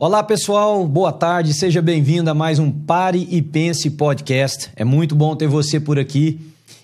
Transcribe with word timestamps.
Olá 0.00 0.22
pessoal, 0.22 0.86
boa 0.86 1.10
tarde, 1.10 1.52
seja 1.52 1.82
bem-vindo 1.82 2.30
a 2.30 2.34
mais 2.34 2.60
um 2.60 2.70
Pare 2.70 3.26
e 3.32 3.42
Pense 3.42 3.90
podcast. 3.90 4.70
É 4.76 4.84
muito 4.84 5.12
bom 5.12 5.34
ter 5.34 5.48
você 5.48 5.80
por 5.80 5.98
aqui 5.98 6.38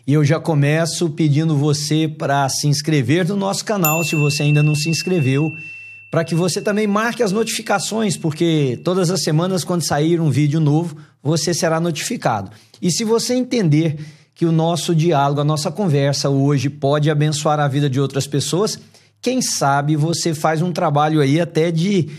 e 0.04 0.12
eu 0.12 0.24
já 0.24 0.40
começo 0.40 1.08
pedindo 1.10 1.56
você 1.56 2.08
para 2.08 2.48
se 2.48 2.66
inscrever 2.66 3.28
no 3.28 3.36
nosso 3.36 3.64
canal 3.64 4.02
se 4.02 4.16
você 4.16 4.42
ainda 4.42 4.64
não 4.64 4.74
se 4.74 4.90
inscreveu, 4.90 5.52
para 6.10 6.24
que 6.24 6.34
você 6.34 6.60
também 6.60 6.88
marque 6.88 7.22
as 7.22 7.30
notificações, 7.30 8.16
porque 8.16 8.80
todas 8.82 9.12
as 9.12 9.22
semanas, 9.22 9.62
quando 9.62 9.86
sair 9.86 10.20
um 10.20 10.28
vídeo 10.28 10.58
novo, 10.58 10.96
você 11.22 11.54
será 11.54 11.78
notificado. 11.78 12.50
E 12.82 12.90
se 12.90 13.04
você 13.04 13.34
entender 13.34 13.96
que 14.34 14.44
o 14.44 14.50
nosso 14.50 14.92
diálogo, 14.92 15.40
a 15.40 15.44
nossa 15.44 15.70
conversa 15.70 16.30
hoje 16.30 16.68
pode 16.68 17.08
abençoar 17.08 17.60
a 17.60 17.68
vida 17.68 17.88
de 17.88 18.00
outras 18.00 18.26
pessoas, 18.26 18.76
quem 19.22 19.40
sabe 19.40 19.94
você 19.94 20.34
faz 20.34 20.60
um 20.60 20.72
trabalho 20.72 21.20
aí 21.20 21.40
até 21.40 21.70
de 21.70 22.10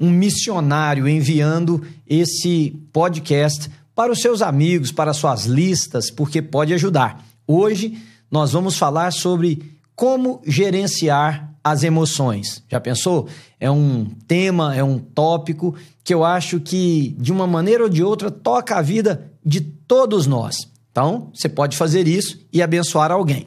um 0.00 0.10
missionário 0.10 1.06
enviando 1.06 1.82
esse 2.08 2.74
podcast 2.92 3.70
para 3.94 4.10
os 4.10 4.20
seus 4.20 4.40
amigos, 4.40 4.90
para 4.90 5.12
suas 5.12 5.44
listas, 5.44 6.10
porque 6.10 6.40
pode 6.40 6.72
ajudar. 6.72 7.22
Hoje 7.46 7.98
nós 8.30 8.52
vamos 8.52 8.78
falar 8.78 9.12
sobre 9.12 9.78
como 9.94 10.40
gerenciar 10.46 11.52
as 11.62 11.82
emoções. 11.82 12.62
Já 12.66 12.80
pensou? 12.80 13.28
É 13.58 13.70
um 13.70 14.06
tema, 14.26 14.74
é 14.74 14.82
um 14.82 14.98
tópico 14.98 15.74
que 16.02 16.14
eu 16.14 16.24
acho 16.24 16.58
que, 16.58 17.14
de 17.18 17.30
uma 17.30 17.46
maneira 17.46 17.84
ou 17.84 17.90
de 17.90 18.02
outra, 18.02 18.30
toca 18.30 18.76
a 18.76 18.82
vida 18.82 19.30
de 19.44 19.60
todos 19.60 20.26
nós. 20.26 20.56
Então, 20.90 21.30
você 21.34 21.48
pode 21.48 21.76
fazer 21.76 22.08
isso 22.08 22.40
e 22.50 22.62
abençoar 22.62 23.12
alguém. 23.12 23.46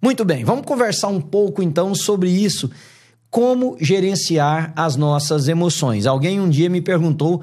Muito 0.00 0.24
bem, 0.24 0.44
vamos 0.44 0.64
conversar 0.64 1.08
um 1.08 1.20
pouco 1.20 1.60
então 1.60 1.92
sobre 1.92 2.30
isso 2.30 2.70
como 3.30 3.76
gerenciar 3.80 4.72
as 4.74 4.96
nossas 4.96 5.48
emoções. 5.48 6.06
Alguém 6.06 6.40
um 6.40 6.48
dia 6.48 6.70
me 6.70 6.80
perguntou 6.80 7.42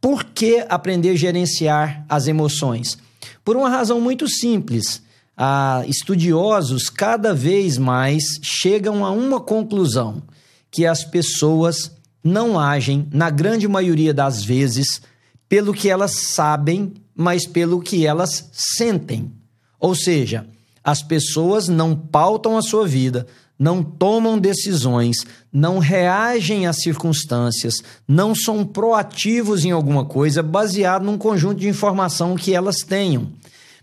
por 0.00 0.24
que 0.24 0.64
aprender 0.68 1.10
a 1.10 1.16
gerenciar 1.16 2.04
as 2.08 2.26
emoções? 2.26 2.96
Por 3.44 3.56
uma 3.56 3.68
razão 3.68 4.00
muito 4.00 4.28
simples. 4.28 5.02
Ah, 5.36 5.84
estudiosos 5.86 6.88
cada 6.90 7.32
vez 7.32 7.78
mais 7.78 8.24
chegam 8.42 9.04
a 9.04 9.10
uma 9.10 9.40
conclusão: 9.40 10.22
que 10.70 10.84
as 10.84 11.04
pessoas 11.04 11.92
não 12.22 12.58
agem, 12.58 13.06
na 13.12 13.30
grande 13.30 13.68
maioria 13.68 14.12
das 14.12 14.42
vezes, 14.44 15.00
pelo 15.48 15.72
que 15.72 15.88
elas 15.88 16.12
sabem, 16.32 16.92
mas 17.14 17.46
pelo 17.46 17.80
que 17.80 18.06
elas 18.06 18.50
sentem. 18.52 19.32
Ou 19.80 19.94
seja, 19.94 20.46
as 20.82 21.02
pessoas 21.02 21.68
não 21.68 21.94
pautam 21.94 22.56
a 22.56 22.62
sua 22.62 22.86
vida, 22.86 23.26
não 23.58 23.82
tomam 23.82 24.38
decisões, 24.38 25.16
não 25.52 25.78
reagem 25.78 26.66
às 26.66 26.80
circunstâncias, 26.80 27.82
não 28.06 28.34
são 28.34 28.64
proativos 28.64 29.64
em 29.64 29.70
alguma 29.72 30.04
coisa 30.04 30.42
baseado 30.42 31.04
num 31.04 31.18
conjunto 31.18 31.60
de 31.60 31.68
informação 31.68 32.36
que 32.36 32.54
elas 32.54 32.76
tenham. 32.78 33.32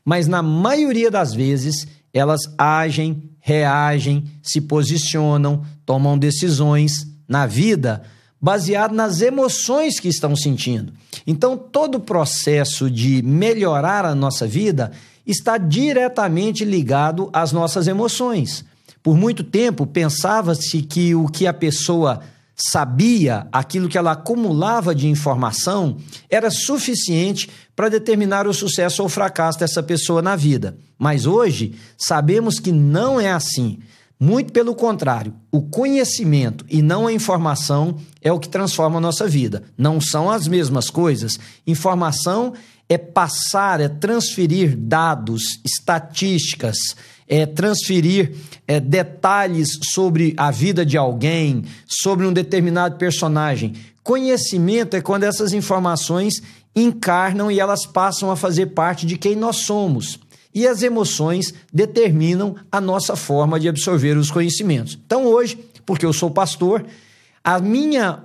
Mas 0.03 0.27
na 0.27 0.41
maioria 0.41 1.11
das 1.11 1.33
vezes, 1.33 1.87
elas 2.13 2.41
agem, 2.57 3.29
reagem, 3.39 4.23
se 4.41 4.61
posicionam, 4.61 5.63
tomam 5.85 6.17
decisões 6.17 7.05
na 7.27 7.45
vida 7.45 8.03
baseado 8.39 8.93
nas 8.93 9.21
emoções 9.21 9.99
que 9.99 10.07
estão 10.07 10.35
sentindo. 10.35 10.93
Então, 11.25 11.57
todo 11.57 11.95
o 11.95 11.99
processo 11.99 12.91
de 12.91 13.23
melhorar 13.23 14.05
a 14.05 14.13
nossa 14.13 14.45
vida 14.45 14.91
está 15.25 15.57
diretamente 15.57 16.63
ligado 16.63 17.29
às 17.33 17.51
nossas 17.51 17.87
emoções. 17.87 18.63
Por 19.05 19.15
muito 19.15 19.43
tempo 19.43 19.85
pensava-se 19.85 20.81
que 20.81 21.13
o 21.13 21.27
que 21.27 21.45
a 21.45 21.53
pessoa 21.53 22.21
sabia, 22.55 23.47
aquilo 23.51 23.87
que 23.87 23.99
ela 23.99 24.13
acumulava 24.13 24.95
de 24.95 25.07
informação, 25.07 25.97
era 26.27 26.49
suficiente 26.49 27.47
para 27.75 27.87
determinar 27.87 28.47
o 28.47 28.53
sucesso 28.53 29.03
ou 29.03 29.07
fracasso 29.07 29.59
dessa 29.59 29.83
pessoa 29.83 30.23
na 30.23 30.35
vida. 30.35 30.75
Mas 30.97 31.27
hoje 31.27 31.75
sabemos 31.95 32.59
que 32.59 32.71
não 32.71 33.21
é 33.21 33.31
assim. 33.31 33.77
Muito 34.19 34.51
pelo 34.51 34.73
contrário, 34.73 35.35
o 35.51 35.61
conhecimento 35.61 36.65
e 36.67 36.81
não 36.81 37.05
a 37.05 37.13
informação 37.13 37.97
é 38.23 38.31
o 38.31 38.39
que 38.39 38.49
transforma 38.49 38.97
a 38.97 39.01
nossa 39.01 39.27
vida. 39.27 39.61
Não 39.77 40.01
são 40.01 40.31
as 40.31 40.47
mesmas 40.47 40.89
coisas. 40.89 41.37
Informação 41.67 42.53
é 42.89 42.97
passar, 42.97 43.79
é 43.81 43.87
transferir 43.87 44.75
dados, 44.75 45.59
estatísticas, 45.63 46.77
é 47.27 47.45
transferir 47.45 48.33
é, 48.67 48.79
detalhes 48.79 49.69
sobre 49.93 50.33
a 50.37 50.51
vida 50.51 50.85
de 50.85 50.97
alguém, 50.97 51.63
sobre 51.87 52.25
um 52.25 52.33
determinado 52.33 52.97
personagem. 52.97 53.73
Conhecimento 54.03 54.95
é 54.95 55.01
quando 55.01 55.23
essas 55.23 55.53
informações 55.53 56.41
encarnam 56.75 57.49
e 57.49 57.59
elas 57.59 57.85
passam 57.85 58.29
a 58.29 58.35
fazer 58.35 58.67
parte 58.67 59.05
de 59.05 59.17
quem 59.17 59.35
nós 59.35 59.57
somos. 59.57 60.19
E 60.53 60.67
as 60.67 60.83
emoções 60.83 61.53
determinam 61.73 62.55
a 62.71 62.79
nossa 62.79 63.15
forma 63.15 63.59
de 63.59 63.67
absorver 63.67 64.17
os 64.17 64.31
conhecimentos. 64.31 64.97
Então, 65.05 65.25
hoje, 65.25 65.57
porque 65.85 66.05
eu 66.05 66.13
sou 66.13 66.31
pastor, 66.31 66.85
a 67.43 67.59
minha 67.59 68.23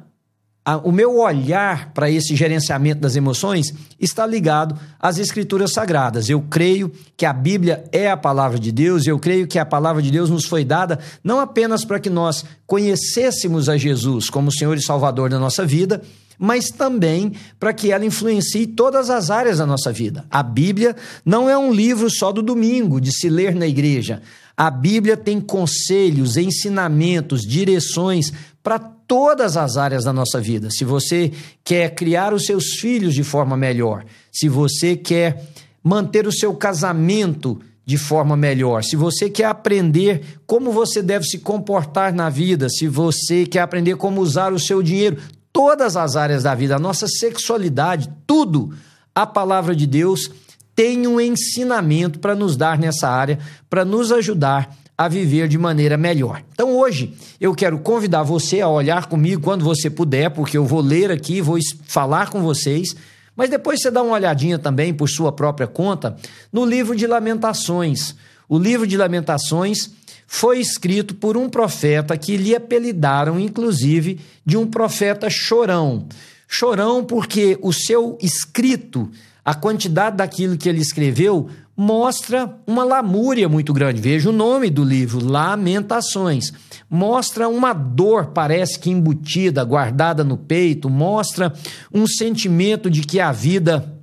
o 0.84 0.92
meu 0.92 1.18
olhar 1.18 1.92
para 1.92 2.10
esse 2.10 2.36
gerenciamento 2.36 3.00
das 3.00 3.16
emoções 3.16 3.72
está 3.98 4.26
ligado 4.26 4.78
às 5.00 5.18
escrituras 5.18 5.72
sagradas. 5.72 6.28
Eu 6.28 6.42
creio 6.42 6.92
que 7.16 7.24
a 7.24 7.32
Bíblia 7.32 7.84
é 7.90 8.10
a 8.10 8.16
palavra 8.16 8.58
de 8.58 8.70
Deus, 8.70 9.06
eu 9.06 9.18
creio 9.18 9.46
que 9.46 9.58
a 9.58 9.64
palavra 9.64 10.02
de 10.02 10.10
Deus 10.10 10.28
nos 10.28 10.44
foi 10.44 10.64
dada 10.64 10.98
não 11.24 11.40
apenas 11.40 11.84
para 11.84 11.98
que 11.98 12.10
nós 12.10 12.44
conhecêssemos 12.66 13.68
a 13.68 13.76
Jesus 13.76 14.28
como 14.28 14.52
Senhor 14.52 14.76
e 14.76 14.82
Salvador 14.82 15.30
da 15.30 15.38
nossa 15.38 15.64
vida, 15.64 16.02
mas 16.38 16.66
também 16.68 17.32
para 17.58 17.72
que 17.72 17.90
ela 17.90 18.04
influencie 18.04 18.66
todas 18.66 19.10
as 19.10 19.30
áreas 19.30 19.58
da 19.58 19.66
nossa 19.66 19.92
vida. 19.92 20.24
A 20.30 20.42
Bíblia 20.42 20.94
não 21.24 21.48
é 21.48 21.56
um 21.56 21.72
livro 21.72 22.08
só 22.10 22.32
do 22.32 22.42
domingo, 22.42 23.00
de 23.00 23.12
se 23.12 23.28
ler 23.28 23.54
na 23.54 23.66
igreja. 23.66 24.22
A 24.56 24.70
Bíblia 24.70 25.16
tem 25.16 25.40
conselhos, 25.40 26.36
ensinamentos, 26.36 27.46
direções 27.46 28.30
para 28.62 28.78
todas 28.78 29.56
as 29.56 29.76
áreas 29.76 30.04
da 30.04 30.12
nossa 30.12 30.40
vida. 30.40 30.68
Se 30.70 30.84
você 30.84 31.32
quer 31.64 31.94
criar 31.94 32.34
os 32.34 32.44
seus 32.44 32.74
filhos 32.80 33.14
de 33.14 33.24
forma 33.24 33.56
melhor, 33.56 34.04
se 34.30 34.48
você 34.48 34.96
quer 34.96 35.46
manter 35.82 36.26
o 36.26 36.32
seu 36.32 36.54
casamento 36.54 37.58
de 37.84 37.96
forma 37.96 38.36
melhor, 38.36 38.84
se 38.84 38.94
você 38.94 39.30
quer 39.30 39.46
aprender 39.46 40.40
como 40.46 40.70
você 40.70 41.02
deve 41.02 41.24
se 41.24 41.38
comportar 41.38 42.12
na 42.12 42.28
vida, 42.28 42.68
se 42.68 42.86
você 42.86 43.46
quer 43.46 43.60
aprender 43.60 43.96
como 43.96 44.20
usar 44.20 44.52
o 44.52 44.60
seu 44.60 44.82
dinheiro, 44.82 45.16
todas 45.52 45.96
as 45.96 46.14
áreas 46.14 46.42
da 46.42 46.54
vida, 46.54 46.76
a 46.76 46.78
nossa 46.78 47.08
sexualidade, 47.08 48.12
tudo, 48.26 48.72
a 49.14 49.26
palavra 49.26 49.74
de 49.74 49.86
Deus 49.86 50.30
tem 50.74 51.06
um 51.06 51.20
ensinamento 51.20 52.18
para 52.20 52.34
nos 52.34 52.56
dar 52.56 52.78
nessa 52.78 53.08
área, 53.08 53.38
para 53.68 53.84
nos 53.84 54.12
ajudar 54.12 54.74
a 55.00 55.08
viver 55.08 55.48
de 55.48 55.56
maneira 55.56 55.96
melhor. 55.96 56.42
Então 56.52 56.76
hoje 56.76 57.14
eu 57.40 57.54
quero 57.54 57.78
convidar 57.78 58.22
você 58.22 58.60
a 58.60 58.68
olhar 58.68 59.06
comigo 59.06 59.40
quando 59.40 59.64
você 59.64 59.88
puder, 59.88 60.28
porque 60.28 60.58
eu 60.58 60.66
vou 60.66 60.82
ler 60.82 61.10
aqui, 61.10 61.40
vou 61.40 61.58
falar 61.86 62.28
com 62.28 62.42
vocês, 62.42 62.94
mas 63.34 63.48
depois 63.48 63.80
você 63.80 63.90
dá 63.90 64.02
uma 64.02 64.12
olhadinha 64.12 64.58
também 64.58 64.92
por 64.92 65.08
sua 65.08 65.32
própria 65.32 65.66
conta 65.66 66.16
no 66.52 66.66
livro 66.66 66.94
de 66.94 67.06
Lamentações. 67.06 68.14
O 68.46 68.58
livro 68.58 68.86
de 68.86 68.98
Lamentações 68.98 69.90
foi 70.26 70.60
escrito 70.60 71.14
por 71.14 71.34
um 71.34 71.48
profeta 71.48 72.14
que 72.18 72.36
lhe 72.36 72.54
apelidaram, 72.54 73.40
inclusive, 73.40 74.20
de 74.44 74.58
um 74.58 74.66
profeta 74.66 75.30
chorão. 75.30 76.08
Chorão 76.46 77.02
porque 77.02 77.58
o 77.62 77.72
seu 77.72 78.18
escrito, 78.20 79.10
a 79.42 79.54
quantidade 79.54 80.18
daquilo 80.18 80.58
que 80.58 80.68
ele 80.68 80.82
escreveu, 80.82 81.48
mostra 81.80 82.60
uma 82.66 82.84
lamúria 82.84 83.48
muito 83.48 83.72
grande. 83.72 84.02
Veja 84.02 84.28
o 84.28 84.34
nome 84.34 84.68
do 84.68 84.84
livro, 84.84 85.24
Lamentações. 85.24 86.52
Mostra 86.90 87.48
uma 87.48 87.72
dor, 87.72 88.32
parece 88.34 88.78
que 88.78 88.90
embutida, 88.90 89.64
guardada 89.64 90.22
no 90.22 90.36
peito, 90.36 90.90
mostra 90.90 91.50
um 91.90 92.06
sentimento 92.06 92.90
de 92.90 93.00
que 93.00 93.18
a 93.18 93.32
vida 93.32 93.98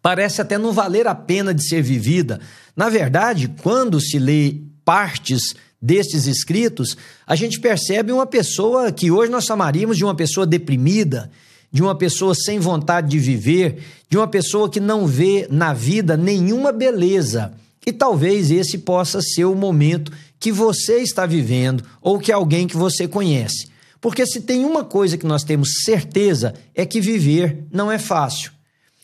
parece 0.00 0.40
até 0.40 0.56
não 0.56 0.72
valer 0.72 1.06
a 1.06 1.14
pena 1.14 1.52
de 1.52 1.68
ser 1.68 1.82
vivida. 1.82 2.40
Na 2.74 2.88
verdade, 2.88 3.52
quando 3.62 4.00
se 4.00 4.18
lê 4.18 4.62
partes 4.82 5.54
destes 5.82 6.26
escritos, 6.26 6.96
a 7.26 7.36
gente 7.36 7.60
percebe 7.60 8.12
uma 8.12 8.26
pessoa 8.26 8.90
que 8.90 9.10
hoje 9.10 9.30
nós 9.30 9.44
chamaríamos 9.44 9.98
de 9.98 10.04
uma 10.04 10.14
pessoa 10.14 10.46
deprimida, 10.46 11.30
de 11.74 11.82
uma 11.82 11.96
pessoa 11.96 12.36
sem 12.36 12.60
vontade 12.60 13.08
de 13.08 13.18
viver, 13.18 13.82
de 14.08 14.16
uma 14.16 14.28
pessoa 14.28 14.70
que 14.70 14.78
não 14.78 15.08
vê 15.08 15.48
na 15.50 15.74
vida 15.74 16.16
nenhuma 16.16 16.70
beleza. 16.70 17.52
E 17.84 17.92
talvez 17.92 18.52
esse 18.52 18.78
possa 18.78 19.20
ser 19.20 19.46
o 19.46 19.56
momento 19.56 20.12
que 20.38 20.52
você 20.52 20.98
está 20.98 21.26
vivendo 21.26 21.82
ou 22.00 22.20
que 22.20 22.30
alguém 22.30 22.68
que 22.68 22.76
você 22.76 23.08
conhece. 23.08 23.68
Porque 24.00 24.24
se 24.24 24.42
tem 24.42 24.64
uma 24.64 24.84
coisa 24.84 25.18
que 25.18 25.26
nós 25.26 25.42
temos 25.42 25.82
certeza 25.84 26.54
é 26.76 26.86
que 26.86 27.00
viver 27.00 27.64
não 27.72 27.90
é 27.90 27.98
fácil. 27.98 28.52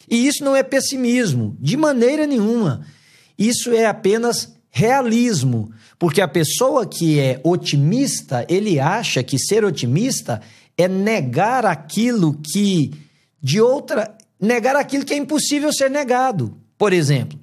E 0.09 0.29
isso 0.29 0.45
não 0.45 0.55
é 0.55 0.63
pessimismo, 0.63 1.57
de 1.59 1.77
maneira 1.77 2.25
nenhuma. 2.25 2.87
Isso 3.37 3.73
é 3.73 3.87
apenas 3.87 4.55
realismo, 4.71 5.73
porque 5.99 6.21
a 6.21 6.29
pessoa 6.29 6.87
que 6.87 7.19
é 7.19 7.41
otimista, 7.43 8.47
ele 8.49 8.79
acha 8.79 9.25
que 9.25 9.41
ser 9.41 9.65
otimista 9.65 10.41
é 10.83 10.89
negar 10.89 11.67
aquilo 11.67 12.35
que 12.35 12.93
de 13.43 13.61
outra, 13.61 14.17
negar 14.41 14.77
aquilo 14.77 15.05
que 15.05 15.15
é 15.15 15.17
impossível 15.17 15.73
ser 15.73 15.91
negado. 15.91 16.57
Por 16.77 16.93
exemplo, 16.93 17.39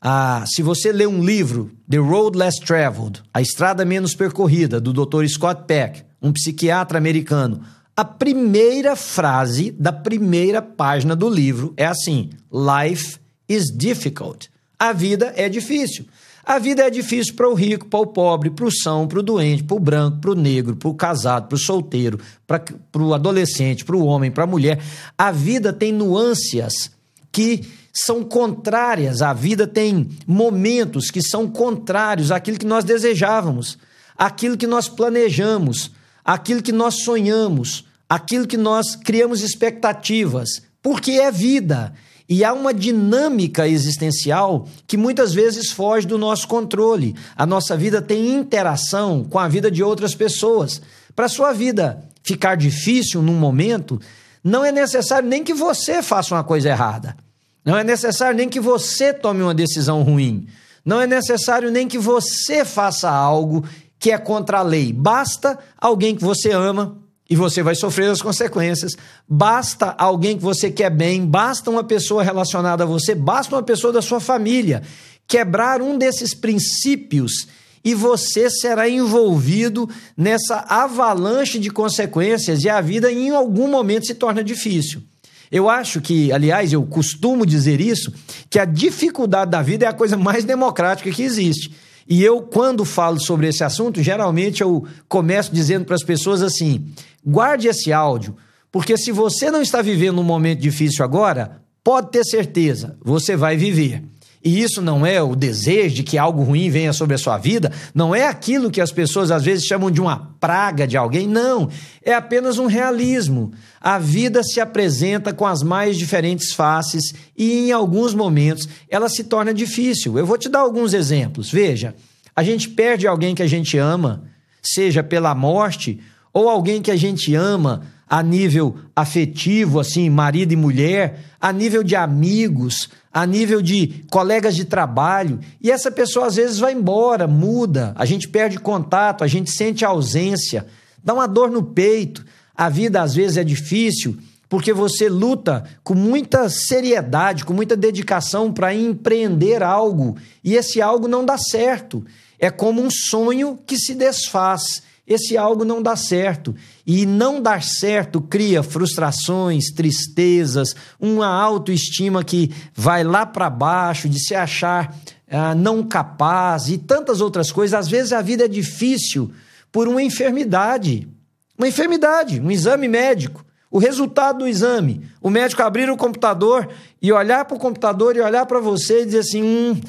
ah, 0.00 0.44
se 0.46 0.62
você 0.62 0.92
lê 0.92 1.06
um 1.06 1.24
livro, 1.24 1.70
The 1.88 1.98
Road 1.98 2.38
Less 2.38 2.60
Traveled, 2.60 3.22
A 3.32 3.40
Estrada 3.40 3.84
Menos 3.84 4.14
Percorrida, 4.14 4.80
do 4.80 4.92
Dr. 4.92 5.26
Scott 5.26 5.64
Peck, 5.66 6.04
um 6.20 6.32
psiquiatra 6.32 6.98
americano, 6.98 7.62
a 7.96 8.04
primeira 8.04 8.94
frase 8.94 9.70
da 9.70 9.92
primeira 9.92 10.60
página 10.60 11.16
do 11.16 11.30
livro 11.30 11.72
é 11.76 11.86
assim: 11.86 12.30
Life 12.52 13.18
is 13.48 13.64
difficult. 13.74 14.50
A 14.78 14.92
vida 14.92 15.32
é 15.34 15.48
difícil. 15.48 16.04
A 16.46 16.60
vida 16.60 16.84
é 16.84 16.90
difícil 16.90 17.34
para 17.34 17.48
o 17.48 17.54
rico, 17.54 17.86
para 17.86 17.98
o 17.98 18.06
pobre, 18.06 18.50
para 18.50 18.64
o 18.64 18.70
são, 18.70 19.08
para 19.08 19.18
o 19.18 19.22
doente, 19.22 19.64
para 19.64 19.76
o 19.76 19.80
branco, 19.80 20.18
para 20.20 20.30
o 20.30 20.34
negro, 20.36 20.76
para 20.76 20.88
o 20.88 20.94
casado, 20.94 21.48
para 21.48 21.56
o 21.56 21.58
solteiro, 21.58 22.20
para 22.46 22.62
o 23.02 23.12
adolescente, 23.12 23.84
para 23.84 23.96
o 23.96 24.04
homem, 24.04 24.30
para 24.30 24.44
a 24.44 24.46
mulher. 24.46 24.80
A 25.18 25.32
vida 25.32 25.72
tem 25.72 25.90
nuances 25.90 26.92
que 27.32 27.68
são 27.92 28.22
contrárias. 28.22 29.22
A 29.22 29.32
vida 29.32 29.66
tem 29.66 30.08
momentos 30.24 31.10
que 31.10 31.20
são 31.20 31.48
contrários 31.48 32.30
àquilo 32.30 32.58
que 32.58 32.66
nós 32.66 32.84
desejávamos, 32.84 33.76
àquilo 34.16 34.56
que 34.56 34.68
nós 34.68 34.88
planejamos, 34.88 35.90
àquilo 36.24 36.62
que 36.62 36.70
nós 36.70 37.02
sonhamos, 37.02 37.86
àquilo 38.08 38.46
que 38.46 38.56
nós 38.56 38.94
criamos 38.94 39.42
expectativas, 39.42 40.62
porque 40.80 41.10
é 41.10 41.32
vida. 41.32 41.92
E 42.28 42.44
há 42.44 42.52
uma 42.52 42.74
dinâmica 42.74 43.68
existencial 43.68 44.66
que 44.86 44.96
muitas 44.96 45.32
vezes 45.32 45.70
foge 45.70 46.06
do 46.06 46.18
nosso 46.18 46.48
controle. 46.48 47.14
A 47.36 47.46
nossa 47.46 47.76
vida 47.76 48.02
tem 48.02 48.34
interação 48.34 49.24
com 49.24 49.38
a 49.38 49.46
vida 49.46 49.70
de 49.70 49.82
outras 49.82 50.14
pessoas. 50.14 50.82
Para 51.14 51.28
sua 51.28 51.52
vida 51.52 52.02
ficar 52.24 52.56
difícil 52.56 53.22
num 53.22 53.34
momento, 53.34 54.00
não 54.42 54.64
é 54.64 54.72
necessário 54.72 55.28
nem 55.28 55.44
que 55.44 55.54
você 55.54 56.02
faça 56.02 56.34
uma 56.34 56.42
coisa 56.42 56.68
errada. 56.68 57.16
Não 57.64 57.76
é 57.76 57.84
necessário 57.84 58.36
nem 58.36 58.48
que 58.48 58.60
você 58.60 59.12
tome 59.12 59.42
uma 59.42 59.54
decisão 59.54 60.02
ruim. 60.02 60.46
Não 60.84 61.00
é 61.00 61.06
necessário 61.06 61.70
nem 61.70 61.86
que 61.86 61.98
você 61.98 62.64
faça 62.64 63.08
algo 63.08 63.64
que 63.98 64.10
é 64.10 64.18
contra 64.18 64.58
a 64.58 64.62
lei. 64.62 64.92
Basta 64.92 65.58
alguém 65.78 66.14
que 66.14 66.22
você 66.22 66.50
ama 66.50 66.96
e 67.28 67.34
você 67.34 67.62
vai 67.62 67.74
sofrer 67.74 68.10
as 68.10 68.22
consequências. 68.22 68.96
Basta 69.28 69.94
alguém 69.98 70.36
que 70.36 70.42
você 70.42 70.70
quer 70.70 70.90
bem, 70.90 71.26
basta 71.26 71.70
uma 71.70 71.84
pessoa 71.84 72.22
relacionada 72.22 72.84
a 72.84 72.86
você, 72.86 73.14
basta 73.14 73.54
uma 73.54 73.62
pessoa 73.62 73.92
da 73.92 74.02
sua 74.02 74.20
família 74.20 74.82
quebrar 75.28 75.82
um 75.82 75.98
desses 75.98 76.34
princípios 76.34 77.48
e 77.84 77.94
você 77.94 78.50
será 78.50 78.88
envolvido 78.88 79.88
nessa 80.16 80.64
avalanche 80.68 81.58
de 81.58 81.70
consequências 81.70 82.64
e 82.64 82.68
a 82.68 82.80
vida 82.80 83.10
em 83.12 83.30
algum 83.30 83.68
momento 83.68 84.06
se 84.06 84.14
torna 84.14 84.42
difícil. 84.42 85.02
Eu 85.50 85.70
acho 85.70 86.00
que, 86.00 86.32
aliás, 86.32 86.72
eu 86.72 86.82
costumo 86.84 87.46
dizer 87.46 87.80
isso, 87.80 88.12
que 88.50 88.58
a 88.58 88.64
dificuldade 88.64 89.52
da 89.52 89.62
vida 89.62 89.86
é 89.86 89.88
a 89.88 89.92
coisa 89.92 90.16
mais 90.16 90.44
democrática 90.44 91.10
que 91.12 91.22
existe. 91.22 91.72
E 92.08 92.22
eu, 92.22 92.40
quando 92.42 92.84
falo 92.84 93.20
sobre 93.20 93.48
esse 93.48 93.62
assunto, 93.62 94.02
geralmente 94.02 94.62
eu 94.62 94.84
começo 95.08 95.52
dizendo 95.52 95.84
para 95.84 95.94
as 95.94 96.02
pessoas 96.02 96.42
assim: 96.42 96.86
guarde 97.26 97.68
esse 97.68 97.92
áudio, 97.92 98.36
porque 98.70 98.96
se 98.96 99.10
você 99.10 99.50
não 99.50 99.60
está 99.60 99.82
vivendo 99.82 100.20
um 100.20 100.24
momento 100.24 100.60
difícil 100.60 101.04
agora, 101.04 101.62
pode 101.82 102.10
ter 102.10 102.24
certeza, 102.24 102.96
você 103.02 103.36
vai 103.36 103.56
viver. 103.56 104.02
E 104.46 104.62
isso 104.62 104.80
não 104.80 105.04
é 105.04 105.20
o 105.20 105.34
desejo 105.34 105.96
de 105.96 106.02
que 106.04 106.16
algo 106.16 106.44
ruim 106.44 106.70
venha 106.70 106.92
sobre 106.92 107.16
a 107.16 107.18
sua 107.18 107.36
vida, 107.36 107.72
não 107.92 108.14
é 108.14 108.28
aquilo 108.28 108.70
que 108.70 108.80
as 108.80 108.92
pessoas 108.92 109.32
às 109.32 109.42
vezes 109.42 109.64
chamam 109.64 109.90
de 109.90 110.00
uma 110.00 110.36
praga 110.38 110.86
de 110.86 110.96
alguém, 110.96 111.26
não. 111.26 111.68
É 112.00 112.14
apenas 112.14 112.56
um 112.56 112.66
realismo. 112.66 113.50
A 113.80 113.98
vida 113.98 114.44
se 114.44 114.60
apresenta 114.60 115.32
com 115.32 115.44
as 115.44 115.64
mais 115.64 115.96
diferentes 115.96 116.52
faces 116.52 117.12
e 117.36 117.66
em 117.68 117.72
alguns 117.72 118.14
momentos 118.14 118.68
ela 118.88 119.08
se 119.08 119.24
torna 119.24 119.52
difícil. 119.52 120.16
Eu 120.16 120.24
vou 120.24 120.38
te 120.38 120.48
dar 120.48 120.60
alguns 120.60 120.94
exemplos. 120.94 121.50
Veja, 121.50 121.92
a 122.34 122.44
gente 122.44 122.68
perde 122.68 123.08
alguém 123.08 123.34
que 123.34 123.42
a 123.42 123.48
gente 123.48 123.76
ama, 123.76 124.24
seja 124.62 125.02
pela 125.02 125.34
morte 125.34 125.98
ou 126.36 126.50
alguém 126.50 126.82
que 126.82 126.90
a 126.90 126.96
gente 126.96 127.34
ama 127.34 127.84
a 128.06 128.22
nível 128.22 128.76
afetivo, 128.94 129.80
assim, 129.80 130.10
marido 130.10 130.52
e 130.52 130.56
mulher, 130.56 131.18
a 131.40 131.50
nível 131.50 131.82
de 131.82 131.96
amigos, 131.96 132.90
a 133.10 133.24
nível 133.24 133.62
de 133.62 134.04
colegas 134.10 134.54
de 134.54 134.66
trabalho, 134.66 135.40
e 135.62 135.70
essa 135.70 135.90
pessoa 135.90 136.26
às 136.26 136.36
vezes 136.36 136.58
vai 136.58 136.74
embora, 136.74 137.26
muda, 137.26 137.94
a 137.96 138.04
gente 138.04 138.28
perde 138.28 138.58
contato, 138.58 139.24
a 139.24 139.26
gente 139.26 139.50
sente 139.50 139.82
ausência, 139.82 140.66
dá 141.02 141.14
uma 141.14 141.26
dor 141.26 141.50
no 141.50 141.62
peito. 141.62 142.22
A 142.54 142.68
vida 142.68 143.00
às 143.00 143.14
vezes 143.14 143.38
é 143.38 143.44
difícil 143.44 144.18
porque 144.46 144.74
você 144.74 145.08
luta 145.08 145.64
com 145.82 145.94
muita 145.94 146.50
seriedade, 146.50 147.46
com 147.46 147.54
muita 147.54 147.74
dedicação 147.74 148.52
para 148.52 148.74
empreender 148.74 149.62
algo, 149.62 150.18
e 150.44 150.54
esse 150.54 150.82
algo 150.82 151.08
não 151.08 151.24
dá 151.24 151.38
certo. 151.38 152.04
É 152.38 152.50
como 152.50 152.82
um 152.82 152.90
sonho 152.90 153.58
que 153.66 153.78
se 153.78 153.94
desfaz 153.94 154.82
esse 155.06 155.36
algo 155.36 155.64
não 155.64 155.80
dá 155.80 155.94
certo. 155.94 156.54
E 156.84 157.06
não 157.06 157.40
dar 157.40 157.62
certo 157.62 158.20
cria 158.20 158.62
frustrações, 158.62 159.70
tristezas, 159.70 160.74
uma 160.98 161.28
autoestima 161.28 162.24
que 162.24 162.50
vai 162.74 163.04
lá 163.04 163.24
para 163.24 163.48
baixo, 163.48 164.08
de 164.08 164.18
se 164.18 164.34
achar 164.34 164.96
ah, 165.30 165.54
não 165.54 165.84
capaz 165.84 166.68
e 166.68 166.76
tantas 166.76 167.20
outras 167.20 167.52
coisas. 167.52 167.78
Às 167.78 167.88
vezes 167.88 168.12
a 168.12 168.20
vida 168.20 168.46
é 168.46 168.48
difícil 168.48 169.30
por 169.70 169.86
uma 169.86 170.02
enfermidade. 170.02 171.08
Uma 171.56 171.68
enfermidade, 171.68 172.40
um 172.40 172.50
exame 172.50 172.88
médico. 172.88 173.44
O 173.70 173.78
resultado 173.78 174.40
do 174.40 174.48
exame, 174.48 175.08
o 175.20 175.28
médico 175.28 175.62
abrir 175.62 175.90
o 175.90 175.96
computador 175.96 176.68
e 177.00 177.12
olhar 177.12 177.44
para 177.44 177.56
o 177.56 177.60
computador 177.60 178.16
e 178.16 178.20
olhar 178.20 178.46
para 178.46 178.60
você 178.60 179.02
e 179.02 179.04
dizer 179.04 179.18
assim: 179.18 179.42
hum, 179.42 179.80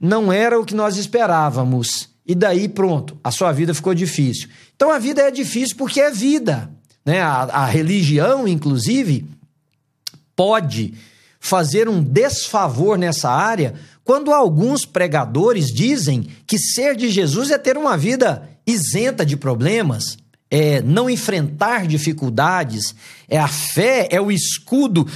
não 0.00 0.32
era 0.32 0.58
o 0.58 0.64
que 0.64 0.74
nós 0.74 0.96
esperávamos 0.96 2.15
e 2.26 2.34
daí 2.34 2.68
pronto, 2.68 3.16
a 3.22 3.30
sua 3.30 3.52
vida 3.52 3.72
ficou 3.72 3.94
difícil. 3.94 4.48
Então 4.74 4.90
a 4.90 4.98
vida 4.98 5.22
é 5.22 5.30
difícil 5.30 5.76
porque 5.76 6.00
é 6.00 6.10
vida. 6.10 6.70
Né? 7.04 7.20
A, 7.20 7.42
a 7.42 7.66
religião, 7.66 8.48
inclusive, 8.48 9.24
pode 10.34 10.94
fazer 11.38 11.88
um 11.88 12.02
desfavor 12.02 12.98
nessa 12.98 13.30
área 13.30 13.74
quando 14.02 14.32
alguns 14.32 14.84
pregadores 14.84 15.66
dizem 15.66 16.28
que 16.46 16.58
ser 16.58 16.96
de 16.96 17.10
Jesus 17.10 17.50
é 17.50 17.58
ter 17.58 17.76
uma 17.76 17.96
vida 17.96 18.48
isenta 18.66 19.24
de 19.24 19.36
problemas, 19.36 20.16
é 20.50 20.80
não 20.80 21.10
enfrentar 21.10 21.86
dificuldades, 21.86 22.94
é 23.28 23.38
a 23.38 23.48
fé, 23.48 24.08
é 24.10 24.20
o 24.20 24.30
escudo 24.30 25.06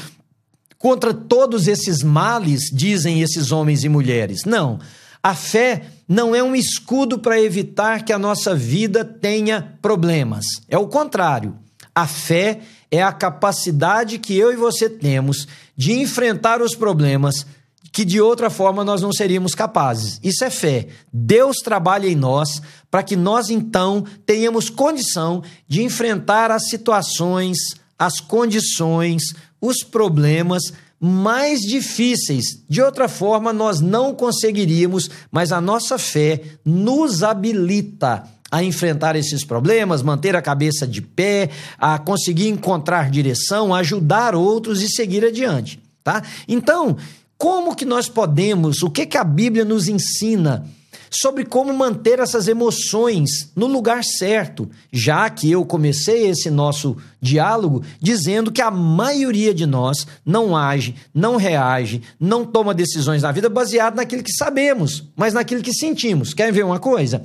contra 0.79 1.13
todos 1.13 1.69
esses 1.69 2.03
males, 2.03 2.63
dizem 2.73 3.21
esses 3.21 3.53
homens 3.53 3.85
e 3.85 3.89
mulheres. 3.89 4.45
Não. 4.45 4.81
A 5.23 5.35
fé 5.35 5.83
não 6.09 6.35
é 6.35 6.43
um 6.43 6.57
escudo 6.57 7.19
para 7.19 7.41
evitar 7.41 8.05
que 8.05 8.13
a 8.13 8.19
nossa 8.19 8.55
vida 8.55 9.05
tenha 9.05 9.79
problemas. 9.83 10.45
É 10.69 10.79
o 10.79 10.89
contrário. 10.89 11.57
A 11.95 12.07
fé 12.07 12.61
é 12.91 13.03
a 13.03 13.13
capacidade 13.13 14.19
que 14.19 14.37
eu 14.37 14.53
e 14.53 14.57
você 14.57 14.89
temos 14.89 15.47
de 15.77 15.93
enfrentar 15.93 16.63
os 16.63 16.75
problemas 16.75 17.47
que 17.93 18.05
de 18.05 18.21
outra 18.21 18.49
forma 18.49 18.85
nós 18.85 19.03
não 19.03 19.13
seríamos 19.13 19.55
capazes. 19.55 20.21
Isso 20.23 20.45
é 20.45 20.51
fé. 20.51 20.89
Deus 21.13 21.57
trabalha 21.59 22.07
em 22.07 22.15
nós 22.15 22.63
para 22.91 23.03
que 23.03 23.17
nós 23.17 23.51
então 23.51 24.05
tenhamos 24.25 24.71
condição 24.71 25.43
de 25.67 25.83
enfrentar 25.83 26.51
as 26.51 26.69
situações, 26.69 27.59
as 27.99 28.21
condições, 28.21 29.23
os 29.61 29.83
problemas 29.83 30.73
mais 31.01 31.61
difíceis. 31.61 32.63
De 32.69 32.83
outra 32.83 33.09
forma, 33.09 33.53
nós 33.53 33.81
não 33.81 34.15
conseguiríamos, 34.15 35.09
mas 35.33 35.51
a 35.51 35.61
nossa 35.61 35.99
fé 35.99 36.43
nos 36.65 37.23
habilita 37.23 38.25
a 38.51 38.63
enfrentar 38.63 39.17
esses 39.17 39.45
problemas, 39.45 40.03
manter 40.03 40.37
a 40.37 40.43
cabeça 40.43 40.87
de 40.87 41.01
pé, 41.01 41.51
a 41.79 41.99
conseguir 41.99 42.49
encontrar 42.49 43.11
direção, 43.11 43.73
ajudar 43.73 44.35
outros 44.35 44.83
e 44.83 44.89
seguir 44.89 45.25
adiante, 45.25 45.81
tá? 46.03 46.23
Então, 46.49 46.97
como 47.39 47.75
que 47.75 47.85
nós 47.85 48.09
podemos, 48.09 48.83
o 48.83 48.91
que 48.91 49.07
que 49.07 49.17
a 49.17 49.25
Bíblia 49.25 49.65
nos 49.65 49.89
ensina 49.89 50.67
sobre 51.11 51.45
como 51.45 51.73
manter 51.75 52.21
essas 52.21 52.47
emoções 52.47 53.51
no 53.57 53.67
lugar 53.67 54.05
certo, 54.05 54.71
já 54.93 55.29
que 55.29 55.51
eu 55.51 55.65
comecei 55.65 56.29
esse 56.29 56.49
nosso 56.51 56.97
diálogo 57.21 57.83
dizendo 58.01 58.53
que 58.53 58.63
a 58.63 58.71
maioria 58.71 59.53
de 59.53 59.67
nós 59.67 60.07
não 60.25 60.57
age, 60.57 60.95
não 61.13 61.37
reage, 61.37 62.03
não 62.19 62.45
toma 62.45 62.73
decisões 62.73 63.23
na 63.23 63.33
vida 63.33 63.49
baseado 63.49 63.97
naquilo 63.97 64.23
que 64.23 64.33
sabemos, 64.33 65.05
mas 65.17 65.35
naquilo 65.35 65.63
que 65.63 65.75
sentimos. 65.75 66.33
Querem 66.33 66.53
ver 66.53 66.65
uma 66.65 66.79
coisa? 66.79 67.25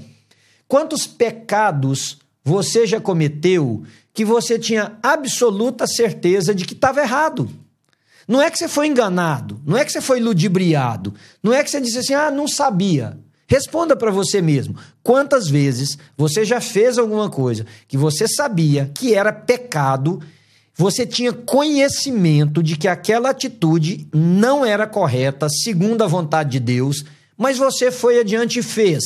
Quantos 0.68 1.06
pecados 1.06 2.18
você 2.44 2.88
já 2.88 3.00
cometeu 3.00 3.84
que 4.14 4.26
você 4.26 4.58
tinha 4.58 4.98
absoluta 5.04 5.86
certeza 5.86 6.56
de 6.56 6.66
que 6.66 6.74
estava 6.74 7.02
errado? 7.02 7.48
Não 8.28 8.42
é 8.42 8.50
que 8.50 8.58
você 8.58 8.68
foi 8.68 8.88
enganado, 8.88 9.62
não 9.64 9.78
é 9.78 9.86
que 9.86 9.92
você 9.92 10.02
foi 10.02 10.20
ludibriado, 10.20 11.14
não 11.44 11.54
é 11.54 11.64
que 11.64 11.70
você 11.70 11.80
disse 11.80 12.00
assim, 12.00 12.14
ah, 12.16 12.32
não 12.32 12.48
sabia. 12.48 13.20
Responda 13.48 13.96
para 13.96 14.12
você 14.12 14.42
mesmo: 14.42 14.76
quantas 15.04 15.48
vezes 15.48 15.98
você 16.18 16.44
já 16.44 16.60
fez 16.60 16.98
alguma 16.98 17.30
coisa 17.30 17.66
que 17.88 17.98
você 17.98 18.28
sabia 18.28 18.92
que 18.94 19.14
era 19.14 19.32
pecado, 19.32 20.22
você 20.76 21.06
tinha 21.06 21.32
conhecimento 21.32 22.62
de 22.62 22.76
que 22.76 22.88
aquela 22.88 23.30
atitude 23.30 24.08
não 24.14 24.66
era 24.66 24.88
correta, 24.88 25.48
segundo 25.50 26.04
a 26.04 26.08
vontade 26.08 26.52
de 26.52 26.60
Deus, 26.60 27.06
mas 27.38 27.58
você 27.58 27.92
foi 27.92 28.20
adiante 28.20 28.60
e 28.60 28.64
fez? 28.64 29.04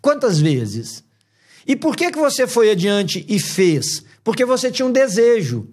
Quantas 0.00 0.40
vezes? 0.40 1.04
E 1.66 1.76
por 1.76 1.96
que, 1.96 2.10
que 2.10 2.18
você 2.18 2.46
foi 2.46 2.70
adiante 2.70 3.24
e 3.28 3.38
fez? 3.38 4.02
Porque 4.24 4.44
você 4.44 4.70
tinha 4.70 4.86
um 4.86 4.92
desejo. 4.92 5.68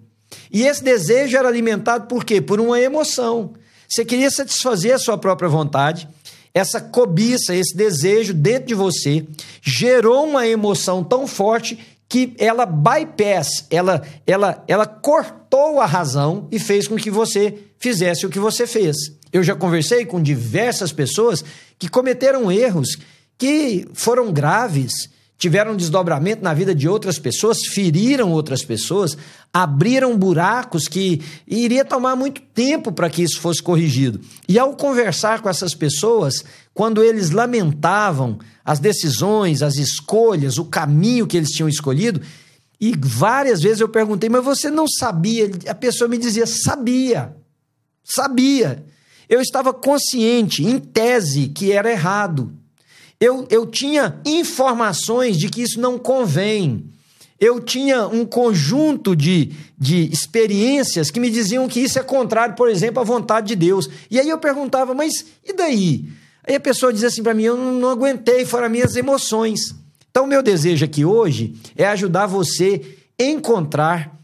E 0.52 0.62
esse 0.62 0.84
desejo 0.84 1.36
era 1.36 1.48
alimentado 1.48 2.06
por 2.06 2.24
quê? 2.24 2.40
Por 2.40 2.60
uma 2.60 2.80
emoção. 2.80 3.54
Você 3.88 4.04
queria 4.04 4.30
satisfazer 4.30 4.94
a 4.94 4.98
sua 4.98 5.18
própria 5.18 5.48
vontade 5.48 6.08
essa 6.54 6.80
cobiça, 6.80 7.54
esse 7.54 7.76
desejo 7.76 8.34
dentro 8.34 8.68
de 8.68 8.74
você 8.74 9.26
gerou 9.62 10.26
uma 10.26 10.46
emoção 10.46 11.04
tão 11.04 11.26
forte 11.26 11.78
que 12.08 12.34
ela 12.38 12.66
bypass, 12.66 13.66
ela, 13.70 14.02
ela, 14.26 14.64
ela 14.66 14.86
cortou 14.86 15.80
a 15.80 15.86
razão 15.86 16.48
e 16.50 16.58
fez 16.58 16.88
com 16.88 16.96
que 16.96 17.10
você 17.10 17.54
fizesse 17.78 18.26
o 18.26 18.30
que 18.30 18.38
você 18.38 18.66
fez. 18.66 18.96
Eu 19.32 19.44
já 19.44 19.54
conversei 19.54 20.04
com 20.04 20.20
diversas 20.20 20.92
pessoas 20.92 21.44
que 21.78 21.88
cometeram 21.88 22.50
erros 22.50 22.98
que 23.38 23.86
foram 23.94 24.32
graves 24.32 25.09
tiveram 25.40 25.74
desdobramento 25.74 26.44
na 26.44 26.52
vida 26.52 26.74
de 26.74 26.86
outras 26.86 27.18
pessoas, 27.18 27.64
feriram 27.72 28.30
outras 28.30 28.62
pessoas, 28.62 29.16
abriram 29.50 30.14
buracos 30.14 30.86
que 30.86 31.22
iria 31.48 31.82
tomar 31.82 32.14
muito 32.14 32.42
tempo 32.54 32.92
para 32.92 33.08
que 33.08 33.22
isso 33.22 33.40
fosse 33.40 33.62
corrigido. 33.62 34.20
E 34.46 34.58
ao 34.58 34.76
conversar 34.76 35.40
com 35.40 35.48
essas 35.48 35.74
pessoas, 35.74 36.44
quando 36.74 37.02
eles 37.02 37.30
lamentavam 37.30 38.38
as 38.62 38.78
decisões, 38.78 39.62
as 39.62 39.76
escolhas, 39.76 40.58
o 40.58 40.66
caminho 40.66 41.26
que 41.26 41.38
eles 41.38 41.48
tinham 41.48 41.70
escolhido, 41.70 42.20
e 42.78 42.94
várias 42.94 43.62
vezes 43.62 43.80
eu 43.80 43.88
perguntei, 43.88 44.28
mas 44.28 44.44
você 44.44 44.70
não 44.70 44.86
sabia? 44.86 45.50
A 45.66 45.74
pessoa 45.74 46.06
me 46.06 46.18
dizia, 46.18 46.46
sabia, 46.46 47.34
sabia. 48.04 48.84
Eu 49.26 49.40
estava 49.40 49.72
consciente, 49.72 50.62
em 50.62 50.78
tese, 50.78 51.48
que 51.48 51.72
era 51.72 51.90
errado 51.90 52.59
eu, 53.20 53.46
eu 53.50 53.66
tinha 53.66 54.18
informações 54.24 55.36
de 55.36 55.50
que 55.50 55.60
isso 55.62 55.78
não 55.78 55.98
convém. 55.98 56.84
Eu 57.38 57.60
tinha 57.60 58.06
um 58.06 58.24
conjunto 58.24 59.14
de, 59.14 59.52
de 59.78 60.10
experiências 60.10 61.10
que 61.10 61.20
me 61.20 61.30
diziam 61.30 61.68
que 61.68 61.80
isso 61.80 61.98
é 61.98 62.02
contrário, 62.02 62.54
por 62.54 62.68
exemplo, 62.68 63.00
à 63.00 63.04
vontade 63.04 63.48
de 63.48 63.56
Deus. 63.56 63.88
E 64.10 64.18
aí 64.18 64.28
eu 64.28 64.38
perguntava, 64.38 64.94
mas 64.94 65.26
e 65.44 65.52
daí? 65.52 66.08
Aí 66.46 66.54
a 66.54 66.60
pessoa 66.60 66.92
dizia 66.92 67.08
assim 67.08 67.22
para 67.22 67.34
mim: 67.34 67.42
eu 67.44 67.56
não, 67.56 67.90
aguentei, 67.90 68.44
foram 68.46 68.66
as 68.66 68.72
minhas 68.72 68.96
emoções. 68.96 69.74
Então, 70.10 70.26
meu 70.26 70.42
desejo 70.42 70.84
aqui 70.84 71.04
hoje 71.04 71.54
é 71.76 71.86
ajudar 71.86 72.26
você 72.26 72.96
a 73.18 73.22
encontrar 73.22 74.18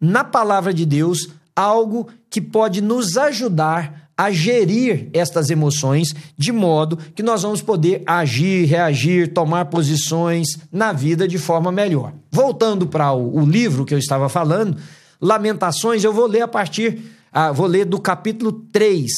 na 0.00 0.24
palavra 0.24 0.72
de 0.72 0.86
Deus 0.86 1.28
algo 1.54 2.08
que 2.30 2.40
pode 2.40 2.80
nos 2.80 3.16
ajudar 3.18 3.99
a 4.20 4.30
gerir 4.30 5.08
estas 5.14 5.48
emoções 5.48 6.08
de 6.36 6.52
modo 6.52 6.98
que 7.14 7.22
nós 7.22 7.40
vamos 7.40 7.62
poder 7.62 8.02
agir, 8.04 8.66
reagir, 8.66 9.32
tomar 9.32 9.64
posições 9.64 10.58
na 10.70 10.92
vida 10.92 11.26
de 11.26 11.38
forma 11.38 11.72
melhor. 11.72 12.12
Voltando 12.30 12.86
para 12.86 13.14
o, 13.14 13.38
o, 13.38 13.46
livro 13.46 13.86
que 13.86 13.94
eu 13.94 13.98
estava 13.98 14.28
falando, 14.28 14.76
Lamentações, 15.18 16.04
eu 16.04 16.12
vou 16.12 16.26
ler 16.26 16.42
a 16.42 16.48
partir, 16.48 17.02
ah, 17.32 17.50
vou 17.50 17.66
ler 17.66 17.86
do 17.86 17.98
capítulo 17.98 18.52
3, 18.70 19.10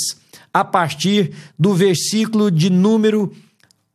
a 0.55 0.63
partir 0.63 1.33
do 1.59 1.75
versículo 1.75 2.49
de 2.49 2.71
número 2.71 3.33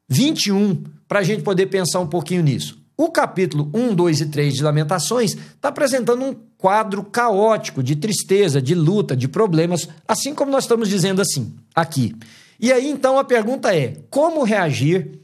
21, 0.10 0.84
para 1.08 1.20
a 1.20 1.24
gente 1.24 1.42
poder 1.42 1.68
pensar 1.68 2.02
um 2.02 2.08
pouquinho 2.08 2.44
nisso. 2.44 2.78
O 2.98 3.12
capítulo 3.12 3.70
1, 3.74 3.96
2 3.96 4.22
e 4.22 4.26
3 4.26 4.56
de 4.56 4.64
Lamentações 4.64 5.38
está 5.56 5.70
apresentando 5.70 6.22
um 6.22 6.36
quadro 6.58 7.04
caótico 7.04 7.84
de 7.84 7.96
tristeza, 7.96 8.62
de 8.62 8.74
luta, 8.74 9.16
de 9.16 9.28
problemas, 9.28 9.88
assim 10.08 10.34
como 10.34 10.52
nós 10.52 10.64
estamos 10.64 10.90
dizendo 10.90 11.22
assim 11.22 11.56
aqui. 11.76 12.16
E 12.60 12.72
aí 12.72 12.90
então 12.90 13.20
a 13.20 13.24
pergunta 13.24 13.76
é: 13.76 13.98
como 14.10 14.44
reagir 14.44 15.20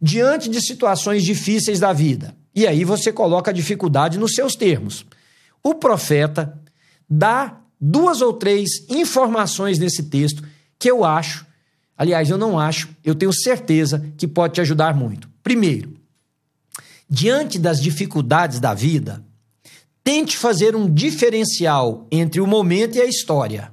diante 0.00 0.48
de 0.48 0.60
situações 0.60 1.22
difíceis 1.22 1.78
da 1.78 1.92
vida? 1.92 2.34
E 2.54 2.66
aí 2.66 2.84
você 2.84 3.12
coloca 3.12 3.50
a 3.50 3.54
dificuldade 3.54 4.18
nos 4.18 4.34
seus 4.34 4.56
termos. 4.56 5.04
O 5.62 5.74
profeta 5.74 6.58
dá 7.08 7.60
duas 7.80 8.20
ou 8.20 8.32
três 8.32 8.88
informações 8.88 9.78
nesse 9.78 10.04
texto 10.04 10.42
que 10.78 10.90
eu 10.90 11.04
acho, 11.04 11.46
aliás, 11.96 12.30
eu 12.30 12.38
não 12.38 12.58
acho, 12.58 12.88
eu 13.04 13.14
tenho 13.14 13.32
certeza 13.32 14.04
que 14.16 14.26
pode 14.26 14.54
te 14.54 14.60
ajudar 14.60 14.94
muito. 14.94 15.28
Primeiro, 15.42 15.94
diante 17.08 17.58
das 17.58 17.80
dificuldades 17.80 18.60
da 18.60 18.74
vida, 18.74 19.24
Tente 20.08 20.38
fazer 20.38 20.74
um 20.74 20.90
diferencial 20.90 22.06
entre 22.10 22.40
o 22.40 22.46
momento 22.46 22.96
e 22.96 23.00
a 23.02 23.04
história. 23.04 23.70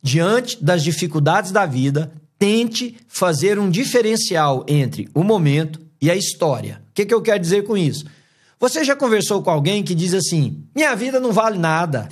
Diante 0.00 0.62
das 0.62 0.84
dificuldades 0.84 1.50
da 1.50 1.66
vida, 1.66 2.12
tente 2.38 2.96
fazer 3.08 3.58
um 3.58 3.68
diferencial 3.68 4.64
entre 4.68 5.08
o 5.12 5.24
momento 5.24 5.80
e 6.00 6.12
a 6.12 6.14
história. 6.14 6.80
O 6.90 6.94
que, 6.94 7.04
que 7.04 7.12
eu 7.12 7.20
quero 7.20 7.40
dizer 7.40 7.64
com 7.64 7.76
isso? 7.76 8.04
Você 8.60 8.84
já 8.84 8.94
conversou 8.94 9.42
com 9.42 9.50
alguém 9.50 9.82
que 9.82 9.96
diz 9.96 10.14
assim: 10.14 10.62
minha 10.72 10.94
vida 10.94 11.18
não 11.18 11.32
vale 11.32 11.58
nada. 11.58 12.08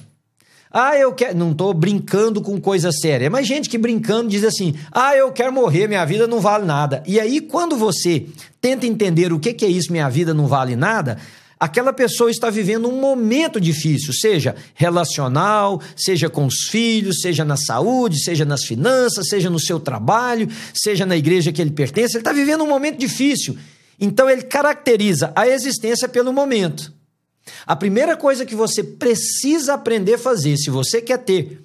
Ah, 0.69 0.99
eu 0.99 1.15
quero. 1.15 1.39
Não 1.39 1.53
estou 1.53 1.73
brincando 1.73 2.43
com 2.43 2.61
coisa 2.61 2.91
séria, 2.91 3.31
mas 3.31 3.47
gente 3.47 3.71
que 3.71 3.79
brincando 3.79 4.29
diz 4.29 4.43
assim: 4.43 4.75
ah, 4.91 5.15
eu 5.15 5.31
quero 5.31 5.53
morrer, 5.53 5.87
minha 5.87 6.05
vida 6.05 6.27
não 6.27 6.41
vale 6.41 6.65
nada. 6.65 7.01
E 7.07 7.21
aí, 7.21 7.41
quando 7.41 7.77
você 7.77 8.27
tenta 8.61 8.89
entender 8.89 9.33
o 9.33 9.39
que, 9.39 9.55
que 9.55 9.65
é 9.65 9.69
isso, 9.69 9.93
minha 9.93 10.09
vida 10.09 10.35
não 10.35 10.49
vale 10.49 10.75
nada, 10.75 11.17
aquela 11.59 11.93
pessoa 11.93 12.31
está 12.31 12.51
vivendo 12.51 12.89
um 12.89 13.01
momento 13.01 13.61
difícil, 13.61 14.13
seja 14.13 14.55
relacional, 14.75 15.81
seja 15.97 16.29
com 16.29 16.47
os 16.47 16.69
filhos, 16.69 17.21
seja 17.21 17.45
na 17.45 17.57
saúde, 17.57 18.23
seja 18.23 18.45
nas 18.45 18.65
finanças, 18.65 19.29
seja 19.29 19.49
no 19.49 19.61
seu 19.61 19.81
trabalho, 19.81 20.49
seja 20.75 21.07
na 21.07 21.17
igreja 21.17 21.53
que 21.53 21.61
ele 21.61 21.71
pertence, 21.71 22.15
ele 22.15 22.21
está 22.21 22.33
vivendo 22.33 22.65
um 22.65 22.69
momento 22.69 22.99
difícil. 22.99 23.57
Então 24.01 24.29
ele 24.29 24.43
caracteriza 24.43 25.33
a 25.35 25.49
existência 25.49 26.09
pelo 26.09 26.33
momento. 26.33 26.93
A 27.67 27.77
primeira 27.77 28.17
coisa 28.17 28.47
que 28.47 28.55
você 28.55 28.83
precisa 28.83 29.75
aprender 29.75 30.15
a 30.15 30.19
fazer, 30.19 30.57
se 30.57 30.71
você 30.71 31.01
quer 31.01 31.19
ter 31.19 31.61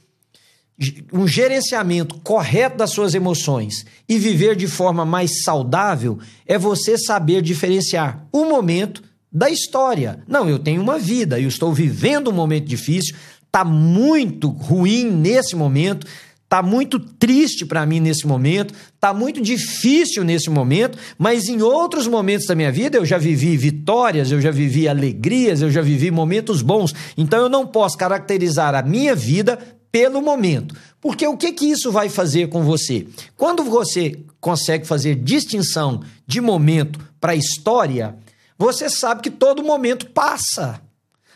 um 1.12 1.27
gerenciamento 1.27 2.15
correto 2.19 2.77
das 2.77 2.91
suas 2.91 3.13
emoções 3.13 3.86
e 4.08 4.17
viver 4.17 4.55
de 4.55 4.67
forma 4.67 5.05
mais 5.05 5.43
saudável, 5.43 6.19
é 6.46 6.58
você 6.58 6.98
saber 6.98 7.41
diferenciar 7.41 8.25
o 8.31 8.46
momento 8.46 9.03
da 9.31 9.50
história. 9.50 10.19
Não, 10.27 10.50
eu 10.50 10.59
tenho 10.59 10.81
uma 10.81 10.98
vida, 10.98 11.39
eu 11.39 11.48
estou 11.48 11.74
vivendo 11.74 12.29
um 12.29 12.33
momento 12.33 12.65
difícil, 12.65 13.15
está 13.45 13.63
muito 13.63 14.50
ruim 14.50 15.09
nesse 15.09 15.55
momento, 15.55 16.07
está 16.43 16.63
muito 16.63 17.00
triste 17.00 17.63
para 17.63 17.86
mim 17.86 18.00
nesse 18.00 18.25
momento, 18.25 18.74
está 18.95 19.13
muito 19.13 19.39
difícil 19.39 20.24
nesse 20.24 20.50
momento, 20.50 20.98
mas 21.15 21.48
em 21.48 21.62
outros 21.62 22.07
momentos 22.07 22.48
da 22.48 22.55
minha 22.55 22.71
vida 22.71 22.98
eu 22.98 23.05
já 23.05 23.19
vivi 23.19 23.55
vitórias, 23.55 24.31
eu 24.31 24.41
já 24.41 24.50
vivi 24.50 24.88
alegrias, 24.88 25.62
eu 25.62 25.69
já 25.69 25.81
vivi 25.81 26.09
momentos 26.09 26.63
bons. 26.63 26.93
Então 27.15 27.39
eu 27.43 27.50
não 27.50 27.67
posso 27.67 27.95
caracterizar 27.98 28.74
a 28.74 28.81
minha 28.81 29.15
vida 29.15 29.59
pelo 29.91 30.21
momento. 30.21 30.75
Porque 31.00 31.25
o 31.27 31.38
que, 31.38 31.51
que 31.51 31.65
isso 31.65 31.91
vai 31.91 32.09
fazer 32.09 32.50
com 32.50 32.63
você? 32.63 33.07
Quando 33.38 33.63
você 33.63 34.19
consegue 34.41 34.88
fazer 34.88 35.15
distinção 35.15 36.01
de 36.25 36.41
momento 36.41 37.00
para 37.19 37.36
história, 37.36 38.15
você 38.60 38.89
sabe 38.89 39.22
que 39.22 39.32
todo 39.32 39.63
momento 39.63 40.08
passa. 40.08 40.82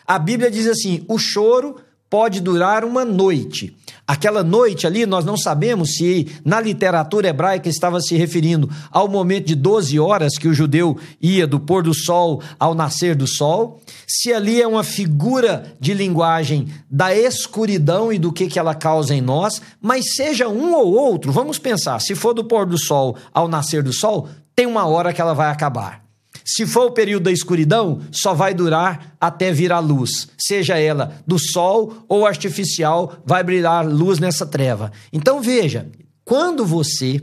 A 0.05 0.19
Bíblia 0.19 0.51
diz 0.51 0.67
assim: 0.67 1.05
o 1.07 1.17
choro 1.17 1.77
pode 2.09 2.41
durar 2.41 2.85
uma 2.85 3.03
noite. 3.03 3.75
Aquela 4.05 4.43
noite 4.43 4.85
ali, 4.85 5.05
nós 5.05 5.23
não 5.23 5.37
sabemos 5.37 5.95
se 5.95 6.27
na 6.43 6.59
literatura 6.59 7.29
hebraica 7.29 7.69
estava 7.69 8.01
se 8.01 8.15
referindo 8.17 8.69
ao 8.91 9.07
momento 9.07 9.47
de 9.47 9.55
12 9.55 9.97
horas 9.97 10.37
que 10.37 10.47
o 10.47 10.53
judeu 10.53 10.95
ia 11.21 11.47
do 11.47 11.59
pôr 11.59 11.81
do 11.81 11.93
sol 11.93 12.43
ao 12.59 12.75
nascer 12.75 13.15
do 13.15 13.25
sol, 13.25 13.81
se 14.05 14.33
ali 14.33 14.61
é 14.61 14.67
uma 14.67 14.83
figura 14.83 15.73
de 15.79 15.93
linguagem 15.93 16.67
da 16.91 17.15
escuridão 17.15 18.11
e 18.11 18.19
do 18.19 18.31
que, 18.31 18.47
que 18.47 18.59
ela 18.59 18.75
causa 18.75 19.15
em 19.15 19.21
nós, 19.21 19.61
mas 19.81 20.13
seja 20.15 20.49
um 20.49 20.75
ou 20.75 20.93
outro, 20.93 21.31
vamos 21.31 21.57
pensar, 21.57 21.99
se 21.99 22.13
for 22.13 22.33
do 22.33 22.43
pôr 22.43 22.65
do 22.65 22.77
sol 22.77 23.15
ao 23.33 23.47
nascer 23.47 23.81
do 23.81 23.93
sol, 23.93 24.27
tem 24.53 24.67
uma 24.67 24.85
hora 24.85 25.13
que 25.13 25.21
ela 25.21 25.33
vai 25.33 25.49
acabar. 25.49 26.02
Se 26.45 26.65
for 26.65 26.87
o 26.87 26.91
período 26.91 27.23
da 27.23 27.31
escuridão, 27.31 28.01
só 28.11 28.33
vai 28.33 28.53
durar 28.53 29.15
até 29.19 29.51
vir 29.51 29.71
a 29.71 29.79
luz, 29.79 30.27
seja 30.37 30.77
ela 30.77 31.15
do 31.25 31.39
sol 31.39 32.05
ou 32.07 32.25
artificial, 32.25 33.17
vai 33.25 33.43
brilhar 33.43 33.87
luz 33.87 34.19
nessa 34.19 34.45
treva. 34.45 34.91
Então 35.11 35.41
veja, 35.41 35.89
quando 36.25 36.65
você 36.65 37.21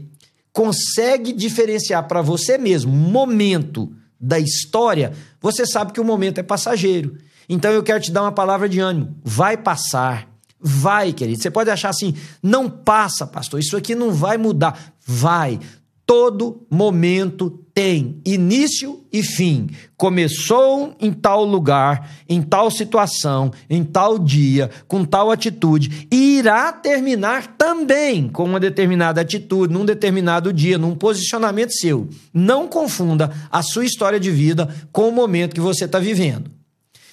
consegue 0.53 1.33
diferenciar 1.33 2.07
para 2.09 2.23
você 2.23 2.59
mesmo 2.59 2.93
momento 2.93 3.93
da 4.21 4.39
história, 4.39 5.13
você 5.41 5.65
sabe 5.67 5.93
que 5.93 6.01
o 6.01 6.05
momento 6.05 6.39
é 6.39 6.43
passageiro. 6.43 7.17
Então 7.49 7.71
eu 7.73 7.83
quero 7.83 8.01
te 8.01 8.13
dar 8.13 8.23
uma 8.23 8.33
palavra 8.33 8.69
de 8.69 8.79
ânimo. 8.79 9.17
Vai 9.25 9.57
passar. 9.57 10.29
Vai, 10.61 11.13
querido. 11.13 11.41
Você 11.41 11.51
pode 11.51 11.71
achar 11.71 11.89
assim, 11.89 12.15
não 12.43 12.69
passa, 12.69 13.27
pastor, 13.27 13.59
isso 13.59 13.77
aqui 13.77 13.95
não 13.95 14.13
vai 14.13 14.37
mudar. 14.37 14.95
Vai. 15.05 15.59
Todo 16.05 16.67
momento 16.71 17.65
tem 17.81 18.21
início 18.27 19.03
e 19.11 19.23
fim. 19.23 19.71
Começou 19.97 20.95
em 21.01 21.11
tal 21.11 21.47
lugar, 21.47 22.11
em 22.29 22.43
tal 22.43 22.71
situação, 22.71 23.51
em 23.71 23.83
tal 23.83 24.19
dia, 24.19 24.71
com 24.87 25.03
tal 25.03 25.31
atitude, 25.31 26.07
e 26.13 26.37
irá 26.37 26.75
terminar 26.75 27.57
também 27.57 28.29
com 28.29 28.45
uma 28.45 28.61
determinada 28.61 29.23
atitude, 29.23 29.73
num 29.73 29.87
determinado 29.87 30.53
dia, 30.53 30.77
num 30.77 30.95
posicionamento 30.95 31.73
seu. 31.73 32.07
Não 32.35 32.69
confunda 32.69 33.33
a 33.51 33.63
sua 33.63 33.87
história 33.87 34.21
de 34.21 34.31
vida 34.31 34.69
com 34.93 35.09
o 35.09 35.13
momento 35.13 35.55
que 35.55 35.61
você 35.61 35.87
está 35.87 35.99
vivendo. 35.99 36.51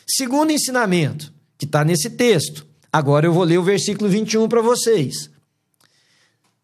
Segundo 0.06 0.52
ensinamento, 0.52 1.32
que 1.58 1.64
está 1.64 1.86
nesse 1.86 2.10
texto. 2.10 2.68
Agora 2.92 3.26
eu 3.26 3.32
vou 3.32 3.46
ler 3.46 3.58
o 3.58 3.64
versículo 3.64 4.10
21 4.10 4.50
para 4.50 4.62
vocês. 4.62 5.30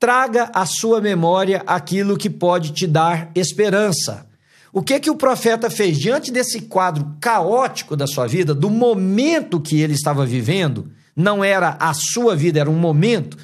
Traga 0.03 0.51
à 0.53 0.65
sua 0.65 0.99
memória 0.99 1.63
aquilo 1.65 2.17
que 2.17 2.29
pode 2.29 2.73
te 2.73 2.85
dar 2.85 3.31
esperança. 3.33 4.27
O 4.73 4.83
que 4.83 4.99
que 4.99 5.09
o 5.09 5.15
profeta 5.15 5.69
fez 5.69 5.97
diante 5.97 6.29
desse 6.29 6.63
quadro 6.63 7.15
caótico 7.21 7.95
da 7.95 8.05
sua 8.05 8.27
vida, 8.27 8.53
do 8.53 8.69
momento 8.69 9.61
que 9.61 9.79
ele 9.79 9.93
estava 9.93 10.25
vivendo? 10.25 10.91
Não 11.15 11.41
era 11.41 11.77
a 11.79 11.93
sua 11.93 12.35
vida, 12.35 12.59
era 12.59 12.69
um 12.69 12.77
momento. 12.77 13.37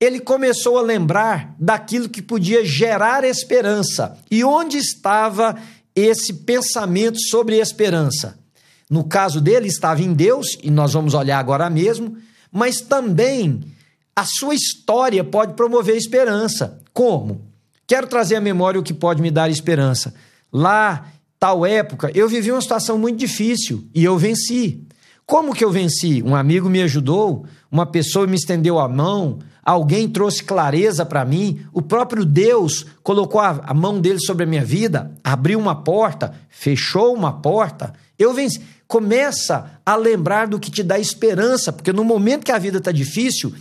Ele 0.00 0.18
começou 0.18 0.76
a 0.76 0.82
lembrar 0.82 1.54
daquilo 1.56 2.08
que 2.08 2.20
podia 2.20 2.64
gerar 2.64 3.22
esperança. 3.22 4.18
E 4.28 4.42
onde 4.42 4.78
estava 4.78 5.54
esse 5.94 6.32
pensamento 6.32 7.20
sobre 7.20 7.60
esperança? 7.60 8.36
No 8.90 9.04
caso 9.04 9.40
dele, 9.40 9.68
estava 9.68 10.02
em 10.02 10.12
Deus, 10.12 10.58
e 10.64 10.68
nós 10.68 10.94
vamos 10.94 11.14
olhar 11.14 11.38
agora 11.38 11.70
mesmo, 11.70 12.16
mas 12.50 12.80
também 12.80 13.60
a 14.14 14.24
sua 14.24 14.54
história 14.54 15.24
pode 15.24 15.54
promover 15.54 15.96
esperança. 15.96 16.80
Como? 16.92 17.52
Quero 17.86 18.06
trazer 18.06 18.36
à 18.36 18.40
memória 18.40 18.78
o 18.80 18.82
que 18.82 18.94
pode 18.94 19.22
me 19.22 19.30
dar 19.30 19.50
esperança. 19.50 20.14
Lá, 20.52 21.06
tal 21.38 21.64
época, 21.66 22.10
eu 22.14 22.28
vivi 22.28 22.52
uma 22.52 22.60
situação 22.60 22.98
muito 22.98 23.18
difícil 23.18 23.86
e 23.94 24.04
eu 24.04 24.16
venci. 24.18 24.86
Como 25.26 25.54
que 25.54 25.64
eu 25.64 25.70
venci? 25.70 26.22
Um 26.22 26.34
amigo 26.34 26.68
me 26.68 26.82
ajudou, 26.82 27.46
uma 27.70 27.86
pessoa 27.86 28.26
me 28.26 28.36
estendeu 28.36 28.78
a 28.78 28.88
mão, 28.88 29.38
alguém 29.64 30.08
trouxe 30.08 30.42
clareza 30.42 31.06
para 31.06 31.24
mim, 31.24 31.64
o 31.72 31.80
próprio 31.80 32.24
Deus 32.24 32.84
colocou 33.02 33.40
a, 33.40 33.72
mão 33.72 34.00
dele 34.00 34.20
sobre 34.20 34.44
a 34.44 34.46
minha 34.46 34.64
vida, 34.64 35.10
abriu 35.24 35.58
uma 35.58 35.74
porta, 35.74 36.34
fechou 36.50 37.14
uma 37.14 37.32
porta. 37.40 37.94
Eu 38.18 38.34
venci. 38.34 38.60
Começa 38.86 39.80
a 39.86 39.96
lembrar 39.96 40.48
do 40.48 40.60
que 40.60 40.70
te 40.70 40.82
dá 40.82 40.98
esperança, 40.98 41.72
porque 41.72 41.94
no 41.94 42.04
momento 42.04 42.44
que 42.44 42.52
a 42.52 42.58
vida 42.58 42.76
está 42.76 42.92
difícil, 42.92 43.54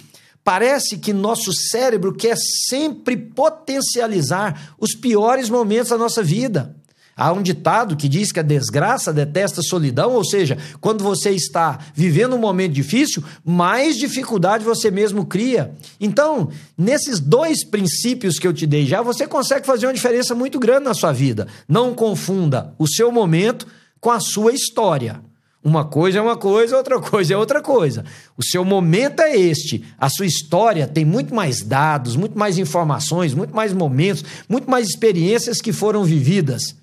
Parece 0.44 0.98
que 0.98 1.14
nosso 1.14 1.54
cérebro 1.54 2.14
quer 2.14 2.36
sempre 2.68 3.16
potencializar 3.16 4.74
os 4.80 4.96
piores 4.96 5.50
momentos 5.50 5.90
da 5.90 5.98
nossa 5.98 6.24
vida. 6.24 6.76
Há 7.16 7.32
um 7.34 7.42
ditado 7.44 7.96
que 7.96 8.10
diz 8.10 8.32
que 8.32 8.40
a 8.40 8.44
desgraça 8.44 9.14
detesta 9.14 9.60
a 9.60 9.64
solidão, 9.64 10.14
ou 10.14 10.26
seja, 10.26 10.58
quando 10.80 11.04
você 11.04 11.30
está 11.30 11.78
vivendo 11.94 12.36
um 12.36 12.40
momento 12.40 12.74
difícil, 12.74 13.24
mais 13.46 13.98
dificuldade 13.98 14.64
você 14.64 14.90
mesmo 14.90 15.26
cria. 15.26 15.76
Então, 16.00 16.50
nesses 16.76 17.20
dois 17.20 17.64
princípios 17.64 18.40
que 18.40 18.48
eu 18.48 18.54
te 18.54 18.66
dei 18.66 18.88
já, 18.88 19.04
você 19.04 19.28
consegue 19.28 19.68
fazer 19.68 19.86
uma 19.86 19.94
diferença 19.94 20.34
muito 20.34 20.58
grande 20.58 20.86
na 20.86 20.96
sua 20.96 21.12
vida. 21.12 21.48
Não 21.68 21.94
confunda 21.94 22.74
o 22.80 22.88
seu 22.88 23.12
momento 23.12 23.68
com 24.00 24.10
a 24.10 24.20
sua 24.20 24.54
história. 24.54 25.22
Uma 25.64 25.86
coisa 25.86 26.18
é 26.18 26.22
uma 26.22 26.36
coisa, 26.36 26.76
outra 26.76 27.00
coisa 27.00 27.34
é 27.34 27.38
outra 27.38 27.62
coisa. 27.62 28.04
O 28.36 28.44
seu 28.44 28.66
momento 28.66 29.20
é 29.22 29.38
este. 29.38 29.84
A 29.98 30.10
sua 30.10 30.26
história 30.26 30.88
tem 30.88 31.06
muito 31.06 31.36
mais 31.36 31.62
dados, 31.62 32.16
muito 32.16 32.38
mais 32.38 32.58
informações, 32.58 33.34
muito 33.36 33.56
mais 33.56 33.72
momentos, 33.72 34.26
muito 34.50 34.70
mais 34.70 34.88
experiências 34.88 35.62
que 35.62 35.72
foram 35.72 36.04
vividas. 36.04 36.76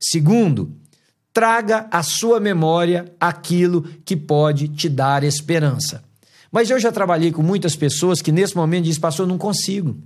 Segundo, 0.00 0.72
traga 1.32 1.88
à 1.90 2.04
sua 2.04 2.38
memória 2.38 3.12
aquilo 3.18 3.82
que 4.04 4.16
pode 4.16 4.68
te 4.68 4.88
dar 4.88 5.24
esperança. 5.24 6.04
Mas 6.52 6.70
eu 6.70 6.78
já 6.78 6.92
trabalhei 6.92 7.32
com 7.32 7.42
muitas 7.42 7.74
pessoas 7.74 8.22
que 8.22 8.30
nesse 8.30 8.54
momento 8.54 8.84
dizem, 8.84 9.00
pastor, 9.00 9.24
eu 9.24 9.28
não 9.28 9.38
consigo. 9.38 9.96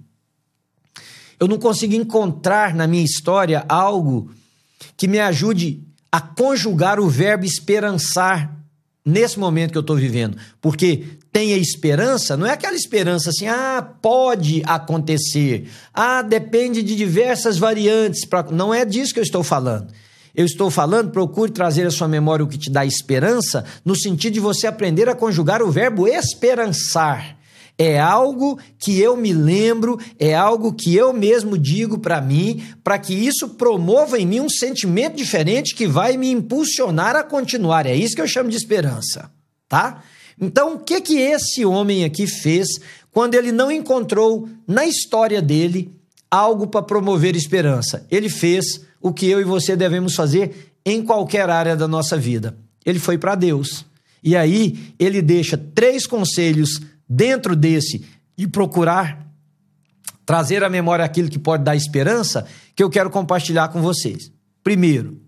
Eu 1.39 1.47
não 1.47 1.59
consigo 1.59 1.95
encontrar 1.95 2.75
na 2.75 2.87
minha 2.87 3.05
história 3.05 3.65
algo 3.69 4.31
que 4.97 5.07
me 5.07 5.19
ajude 5.19 5.83
a 6.15 6.21
conjugar 6.21 7.01
o 7.01 7.09
verbo 7.09 7.45
esperançar 7.45 8.57
nesse 9.05 9.37
momento 9.37 9.73
que 9.73 9.79
eu 9.79 9.81
estou 9.81 9.97
vivendo. 9.97 10.37
Porque 10.61 11.07
tenha 11.33 11.57
esperança, 11.57 12.37
não 12.37 12.47
é 12.47 12.53
aquela 12.53 12.77
esperança 12.77 13.31
assim, 13.31 13.49
ah, 13.49 13.83
pode 14.01 14.63
acontecer, 14.65 15.69
ah, 15.93 16.23
depende 16.23 16.85
de 16.85 16.95
diversas 16.95 17.59
variantes. 17.59 18.25
Pra... 18.25 18.45
Não 18.45 18.73
é 18.73 18.85
disso 18.85 19.13
que 19.13 19.19
eu 19.19 19.25
estou 19.25 19.43
falando. 19.43 19.89
Eu 20.33 20.47
estou 20.47 20.71
falando, 20.71 21.11
procure 21.11 21.51
trazer 21.51 21.85
à 21.85 21.91
sua 21.91 22.07
memória 22.07 22.45
o 22.45 22.49
que 22.49 22.59
te 22.59 22.71
dá 22.71 22.87
esperança, 22.87 23.65
no 23.85 23.97
sentido 23.97 24.35
de 24.35 24.41
você 24.41 24.69
aprender 24.69 25.09
a 25.09 25.17
conjugar 25.17 25.65
o 25.65 25.71
verbo 25.73 26.07
esperançar. 26.07 27.37
É 27.77 27.99
algo 27.99 28.59
que 28.79 29.01
eu 29.01 29.17
me 29.17 29.33
lembro, 29.33 29.99
é 30.19 30.33
algo 30.35 30.73
que 30.73 30.95
eu 30.95 31.13
mesmo 31.13 31.59
digo 31.59 31.99
para 31.99 32.21
mim, 32.21 32.63
para 32.85 32.99
que 32.99 33.13
isso 33.13 33.51
promova 33.51 34.19
em 34.19 34.27
mim 34.27 34.41
um 34.41 34.49
sentimento 34.49 35.17
diferente 35.17 35.75
que 35.75 35.87
vai 35.87 36.17
me 36.17 36.31
impulsionar 36.31 37.17
a 37.17 37.25
continuar. 37.25 37.85
É 37.87 37.97
isso 37.97 38.15
que 38.15 38.21
eu 38.21 38.29
chamo 38.29 38.49
de 38.49 38.57
esperança, 38.57 39.31
tá? 39.69 40.05
Então, 40.41 40.75
o 40.75 40.79
que 40.79 41.01
que 41.01 41.19
esse 41.19 41.65
homem 41.65 42.05
aqui 42.05 42.27
fez 42.27 42.69
quando 43.11 43.35
ele 43.35 43.51
não 43.51 43.71
encontrou 43.71 44.49
na 44.67 44.87
história 44.87 45.43
dele 45.43 45.93
algo 46.31 46.69
para 46.69 46.83
promover 46.83 47.35
esperança? 47.35 48.07
Ele 48.09 48.29
fez 48.29 48.83
o 49.01 49.13
que 49.13 49.29
eu 49.29 49.41
e 49.41 49.45
você 49.45 49.75
devemos 49.75 50.15
fazer 50.15 50.73
em 50.87 51.03
qualquer 51.03 51.51
área 51.51 51.77
da 51.77 51.89
nossa 51.89 52.17
vida. 52.17 52.57
Ele 52.87 52.99
foi 52.99 53.19
para 53.19 53.35
Deus. 53.35 53.85
E 54.23 54.37
aí 54.37 54.95
ele 54.99 55.21
deixa 55.21 55.57
três 55.57 56.07
conselhos 56.07 56.81
dentro 57.09 57.55
desse 57.55 58.05
e 58.37 58.47
procurar 58.47 59.25
trazer 60.27 60.65
à 60.65 60.71
memória 60.71 61.05
aquilo 61.05 61.29
que 61.29 61.39
pode 61.39 61.65
dar 61.65 61.77
esperança, 61.77 62.47
que 62.75 62.83
eu 62.83 62.91
quero 62.91 63.11
compartilhar 63.11 63.69
com 63.69 63.83
vocês. 63.83 64.33
Primeiro, 64.63 65.21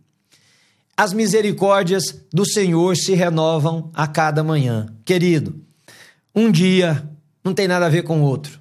as 0.97 1.13
misericórdias 1.13 2.05
do 2.33 2.47
Senhor 2.47 2.97
se 2.97 3.15
renovam 3.15 3.91
a 3.93 4.07
cada 4.07 4.43
manhã. 4.43 4.87
Querido, 5.05 5.61
um 6.35 6.51
dia 6.51 7.09
não 7.45 7.53
tem 7.53 7.69
nada 7.69 7.87
a 7.87 7.91
ver 7.91 8.03
com 8.03 8.23
o 8.23 8.25
outro. 8.25 8.59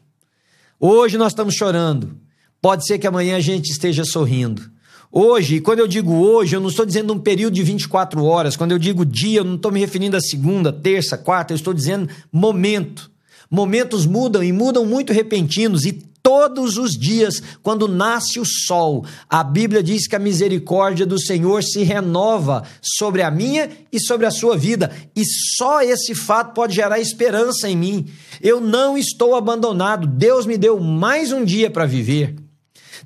Hoje 0.79 1.17
nós 1.17 1.31
estamos 1.31 1.55
chorando. 1.55 2.19
Pode 2.61 2.85
ser 2.85 2.99
que 2.99 3.07
amanhã 3.07 3.37
a 3.37 3.41
gente 3.41 3.71
esteja 3.71 4.03
sorrindo. 4.03 4.69
Hoje, 5.17 5.61
quando 5.61 5.79
eu 5.79 5.87
digo 5.87 6.13
hoje, 6.13 6.57
eu 6.57 6.59
não 6.59 6.67
estou 6.67 6.85
dizendo 6.85 7.13
um 7.13 7.19
período 7.19 7.53
de 7.53 7.63
24 7.63 8.21
horas. 8.21 8.57
Quando 8.57 8.73
eu 8.73 8.77
digo 8.77 9.05
dia, 9.05 9.39
eu 9.39 9.45
não 9.45 9.55
estou 9.55 9.71
me 9.71 9.79
referindo 9.79 10.17
a 10.17 10.19
segunda, 10.19 10.73
terça, 10.73 11.17
quarta, 11.17 11.53
eu 11.53 11.55
estou 11.55 11.73
dizendo 11.73 12.09
momento. 12.29 13.09
Momentos 13.49 14.05
mudam 14.05 14.43
e 14.43 14.51
mudam 14.51 14.85
muito 14.85 15.13
repentinos 15.13 15.85
e 15.85 15.93
todos 16.21 16.77
os 16.77 16.91
dias, 16.99 17.41
quando 17.63 17.87
nasce 17.87 18.41
o 18.41 18.45
sol, 18.45 19.05
a 19.29 19.41
Bíblia 19.41 19.81
diz 19.81 20.05
que 20.05 20.17
a 20.17 20.19
misericórdia 20.19 21.05
do 21.05 21.17
Senhor 21.17 21.63
se 21.63 21.81
renova 21.83 22.63
sobre 22.81 23.21
a 23.21 23.31
minha 23.31 23.69
e 23.93 24.01
sobre 24.01 24.25
a 24.25 24.31
sua 24.31 24.57
vida, 24.57 24.91
e 25.15 25.23
só 25.55 25.81
esse 25.81 26.13
fato 26.13 26.53
pode 26.53 26.75
gerar 26.75 26.99
esperança 26.99 27.69
em 27.69 27.77
mim. 27.77 28.05
Eu 28.41 28.59
não 28.59 28.97
estou 28.97 29.33
abandonado, 29.33 30.07
Deus 30.07 30.45
me 30.45 30.57
deu 30.57 30.77
mais 30.77 31.31
um 31.31 31.45
dia 31.45 31.71
para 31.71 31.85
viver. 31.85 32.35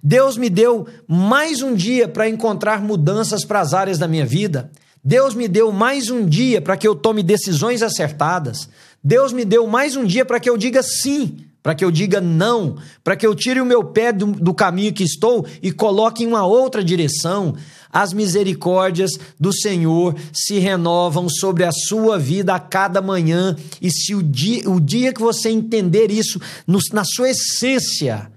Deus 0.02 0.38
me 0.38 0.50
deu 0.50 0.88
mais 1.08 1.62
um 1.62 1.74
dia 1.74 2.08
para 2.08 2.30
encontrar 2.30 2.82
mudanças 2.82 3.44
para 3.44 3.60
as 3.60 3.74
áreas 3.74 3.98
da 3.98 4.08
minha 4.08 4.26
vida. 4.26 4.72
Deus 5.04 5.34
me 5.34 5.48
deu 5.48 5.72
mais 5.72 6.10
um 6.10 6.26
dia 6.26 6.62
para 6.62 6.78
que 6.78 6.88
eu 6.88 6.96
tome 6.96 7.24
decisões 7.24 7.82
acertadas. 7.82 8.70
Deus 9.04 9.32
me 9.32 9.46
deu 9.46 9.66
mais 9.68 9.96
um 9.96 10.06
dia 10.06 10.26
para 10.26 10.40
que 10.40 10.50
eu 10.50 10.58
diga 10.58 10.84
sim, 10.84 11.46
para 11.64 11.76
que 11.76 11.84
eu 11.84 11.92
diga 11.92 12.20
não, 12.20 12.78
para 13.04 13.16
que 13.16 13.26
eu 13.26 13.34
tire 13.34 13.62
o 13.62 13.66
meu 13.66 13.84
pé 13.84 14.12
do, 14.12 14.28
do, 14.28 14.54
caminho 14.54 14.94
que 14.94 15.04
estou 15.04 15.46
e 15.62 15.72
coloque 15.72 16.24
em 16.24 16.28
uma 16.28 16.46
outra 16.46 16.84
direção. 16.84 17.56
As 17.92 18.14
misericórdias 18.14 19.12
do 19.40 19.54
Senhor 19.54 20.16
se 20.34 20.60
renovam 20.60 21.28
sobre 21.30 21.64
a 21.64 21.72
sua 21.72 22.20
vida 22.20 22.54
a 22.54 22.60
cada 22.60 23.02
manhã, 23.02 23.56
e 23.82 23.90
se 23.90 24.14
o 24.14 24.22
dia, 24.22 24.70
o 24.70 24.80
dia 24.80 25.14
que 25.14 25.22
você 25.22 25.50
entender 25.50 26.12
isso 26.12 26.40
no, 26.68 26.80
na 26.94 27.04
sua 27.04 27.30
essência, 27.30 28.32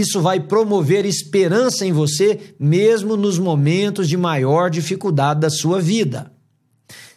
isso 0.00 0.20
vai 0.20 0.40
promover 0.40 1.04
esperança 1.04 1.86
em 1.86 1.92
você, 1.92 2.54
mesmo 2.58 3.16
nos 3.16 3.38
momentos 3.38 4.08
de 4.08 4.16
maior 4.16 4.70
dificuldade 4.70 5.40
da 5.40 5.50
sua 5.50 5.80
vida. 5.80 6.32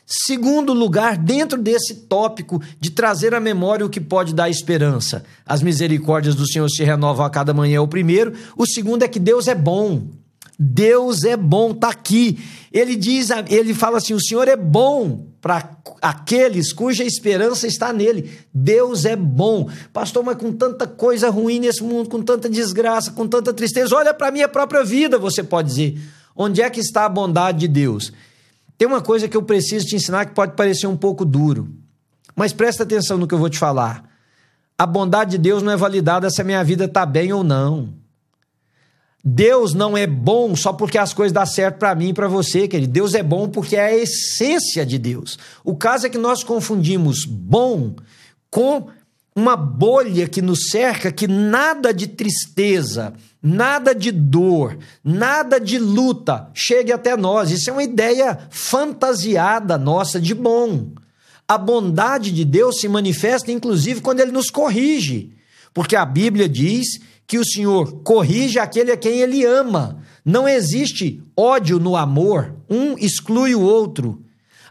Segundo 0.05 0.73
lugar, 0.73 1.17
dentro 1.17 1.61
desse 1.61 1.93
tópico 1.93 2.59
de 2.79 2.89
trazer 2.89 3.35
à 3.35 3.39
memória 3.39 3.85
o 3.85 3.89
que 3.89 4.01
pode 4.01 4.33
dar 4.33 4.49
esperança. 4.49 5.23
As 5.45 5.61
misericórdias 5.61 6.33
do 6.33 6.47
Senhor 6.47 6.67
se 6.67 6.83
renovam 6.83 7.23
a 7.23 7.29
cada 7.29 7.53
manhã, 7.53 7.77
é 7.77 7.79
o 7.79 7.87
primeiro. 7.87 8.33
O 8.57 8.65
segundo 8.65 9.03
é 9.03 9.07
que 9.07 9.19
Deus 9.19 9.47
é 9.47 9.53
bom. 9.53 10.07
Deus 10.57 11.23
é 11.23 11.37
bom, 11.37 11.71
está 11.71 11.89
aqui. 11.89 12.39
Ele 12.73 12.95
diz, 12.95 13.29
ele 13.49 13.73
fala 13.73 13.99
assim: 13.99 14.15
o 14.15 14.21
Senhor 14.21 14.47
é 14.47 14.57
bom. 14.57 15.28
Para 15.41 15.69
aqueles 16.01 16.73
cuja 16.73 17.03
esperança 17.03 17.65
está 17.65 17.93
nele. 17.93 18.31
Deus 18.53 19.05
é 19.05 19.15
bom. 19.15 19.69
Pastor, 19.93 20.23
mas 20.23 20.37
com 20.37 20.51
tanta 20.51 20.85
coisa 20.85 21.29
ruim 21.29 21.59
nesse 21.59 21.83
mundo, 21.83 22.09
com 22.09 22.21
tanta 22.21 22.49
desgraça, 22.49 23.11
com 23.11 23.27
tanta 23.27 23.53
tristeza, 23.53 23.95
olha 23.95 24.13
para 24.13 24.27
a 24.27 24.31
minha 24.31 24.47
própria 24.47 24.83
vida, 24.83 25.17
você 25.17 25.43
pode 25.43 25.69
dizer. 25.69 25.99
Onde 26.35 26.61
é 26.61 26.69
que 26.69 26.79
está 26.79 27.05
a 27.05 27.09
bondade 27.09 27.59
de 27.59 27.67
Deus? 27.67 28.13
Tem 28.77 28.87
uma 28.87 29.01
coisa 29.01 29.27
que 29.27 29.35
eu 29.35 29.43
preciso 29.43 29.85
te 29.85 29.95
ensinar 29.97 30.25
que 30.25 30.33
pode 30.33 30.55
parecer 30.55 30.87
um 30.87 30.95
pouco 30.95 31.25
duro, 31.25 31.67
mas 32.33 32.53
presta 32.53 32.83
atenção 32.83 33.17
no 33.17 33.27
que 33.27 33.33
eu 33.33 33.39
vou 33.39 33.49
te 33.49 33.59
falar. 33.59 34.09
A 34.77 34.85
bondade 34.85 35.31
de 35.31 35.37
Deus 35.37 35.61
não 35.61 35.73
é 35.73 35.75
validada 35.75 36.29
se 36.29 36.39
a 36.41 36.45
minha 36.45 36.63
vida 36.63 36.85
está 36.85 37.05
bem 37.05 37.33
ou 37.33 37.43
não. 37.43 37.98
Deus 39.23 39.73
não 39.73 39.97
é 39.97 40.07
bom 40.07 40.55
só 40.55 40.71
porque 40.71 40.97
as 40.97 41.13
coisas 41.13 41.33
dão 41.33 41.45
certo 41.45 41.77
para 41.77 41.93
mim 41.93 42.09
e 42.09 42.13
para 42.13 42.27
você, 42.27 42.67
querido. 42.67 42.91
Deus 42.91 43.13
é 43.13 43.21
bom 43.21 43.49
porque 43.49 43.75
é 43.75 43.85
a 43.85 43.95
essência 43.95 44.85
de 44.85 44.97
Deus. 44.97 45.37
O 45.63 45.75
caso 45.75 46.07
é 46.07 46.09
que 46.09 46.17
nós 46.17 46.43
confundimos 46.43 47.25
bom 47.25 47.95
com 48.49 48.87
uma 49.35 49.55
bolha 49.55 50.27
que 50.27 50.41
nos 50.41 50.69
cerca 50.69 51.11
que 51.11 51.27
nada 51.27 51.93
de 51.93 52.07
tristeza, 52.07 53.13
nada 53.41 53.93
de 53.93 54.11
dor, 54.11 54.77
nada 55.03 55.59
de 55.59 55.77
luta 55.77 56.49
chegue 56.53 56.91
até 56.91 57.15
nós. 57.15 57.51
Isso 57.51 57.69
é 57.69 57.73
uma 57.73 57.83
ideia 57.83 58.47
fantasiada 58.49 59.77
nossa 59.77 60.19
de 60.19 60.33
bom. 60.33 60.91
A 61.47 61.57
bondade 61.57 62.31
de 62.31 62.45
Deus 62.45 62.79
se 62.79 62.87
manifesta 62.87 63.51
inclusive 63.51 64.01
quando 64.01 64.19
ele 64.19 64.31
nos 64.31 64.49
corrige, 64.49 65.33
porque 65.73 65.95
a 65.95 66.05
Bíblia 66.05 66.47
diz 66.47 66.99
que 67.29 67.37
o 67.37 67.45
Senhor 67.45 68.01
corrige 68.01 68.57
aquele 68.57 68.91
a 68.91 68.97
quem 68.97 69.21
ele 69.21 69.45
ama. 69.45 70.01
Não 70.25 70.49
existe 70.49 71.21
ódio 71.37 71.79
no 71.79 71.95
amor, 71.95 72.55
um 72.67 72.97
exclui 72.97 73.53
o 73.53 73.61
outro. 73.61 74.25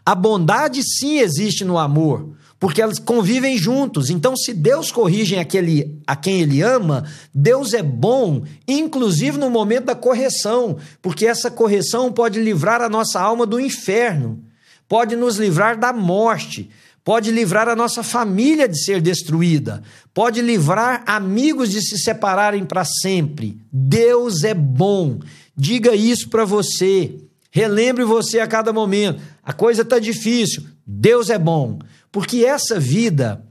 A 0.05 0.13
bondade 0.13 0.81
sim 0.83 1.19
existe 1.19 1.63
no 1.63 1.77
amor, 1.77 2.35
porque 2.59 2.81
elas 2.81 2.99
convivem 2.99 3.57
juntos. 3.57 4.09
Então, 4.09 4.35
se 4.35 4.53
Deus 4.53 4.91
corrige 4.91 5.37
aquele 5.37 6.01
a 6.05 6.17
quem 6.17 6.41
ele 6.41 6.61
ama, 6.61 7.05
Deus 7.33 7.73
é 7.73 7.81
bom, 7.81 8.43
inclusive 8.67 9.37
no 9.37 9.49
momento 9.49 9.85
da 9.85 9.95
correção, 9.95 10.75
porque 11.01 11.25
essa 11.25 11.49
correção 11.49 12.11
pode 12.11 12.41
livrar 12.41 12.81
a 12.81 12.89
nossa 12.89 13.21
alma 13.21 13.45
do 13.45 13.57
inferno, 13.57 14.43
pode 14.85 15.15
nos 15.15 15.37
livrar 15.37 15.79
da 15.79 15.93
morte, 15.93 16.69
pode 17.09 17.31
livrar 17.31 17.67
a 17.67 17.75
nossa 17.75 18.03
família 18.03 18.67
de 18.67 18.79
ser 18.79 19.01
destruída, 19.01 19.81
pode 20.13 20.43
livrar 20.43 21.01
amigos 21.07 21.71
de 21.71 21.81
se 21.81 21.97
separarem 21.97 22.63
para 22.63 22.85
sempre. 22.85 23.59
Deus 23.73 24.43
é 24.43 24.53
bom. 24.53 25.17
Diga 25.57 25.95
isso 25.95 26.29
para 26.29 26.45
você. 26.45 27.15
Relembre 27.49 28.03
você 28.03 28.39
a 28.39 28.45
cada 28.45 28.71
momento. 28.71 29.23
A 29.41 29.51
coisa 29.51 29.81
está 29.81 29.97
difícil. 29.97 30.61
Deus 30.85 31.31
é 31.31 31.39
bom. 31.39 31.79
Porque 32.11 32.45
essa 32.45 32.79
vida 32.79 33.43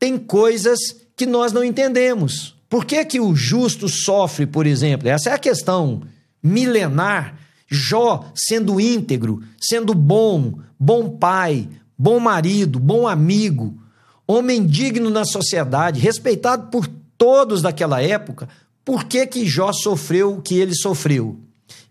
tem 0.00 0.18
coisas 0.18 0.80
que 1.14 1.26
nós 1.26 1.52
não 1.52 1.62
entendemos. 1.62 2.56
Por 2.68 2.84
que, 2.84 3.04
que 3.04 3.20
o 3.20 3.36
justo 3.36 3.88
sofre, 3.88 4.46
por 4.46 4.66
exemplo? 4.66 5.08
Essa 5.08 5.30
é 5.30 5.32
a 5.32 5.38
questão 5.38 6.02
milenar. 6.42 7.38
Jó 7.68 8.32
sendo 8.34 8.80
íntegro, 8.80 9.44
sendo 9.60 9.94
bom, 9.94 10.58
bom 10.76 11.08
pai, 11.08 11.68
bom 11.98 12.20
marido, 12.20 12.78
bom 12.78 13.06
amigo, 13.06 13.78
homem 14.26 14.66
digno 14.66 15.10
na 15.10 15.24
sociedade, 15.24 16.00
respeitado 16.00 16.70
por 16.70 16.86
todos 17.16 17.62
daquela 17.62 18.02
época, 18.02 18.48
por 18.84 19.04
que, 19.04 19.26
que 19.26 19.46
Jó 19.46 19.72
sofreu 19.72 20.34
o 20.34 20.42
que 20.42 20.54
ele 20.56 20.74
sofreu? 20.74 21.40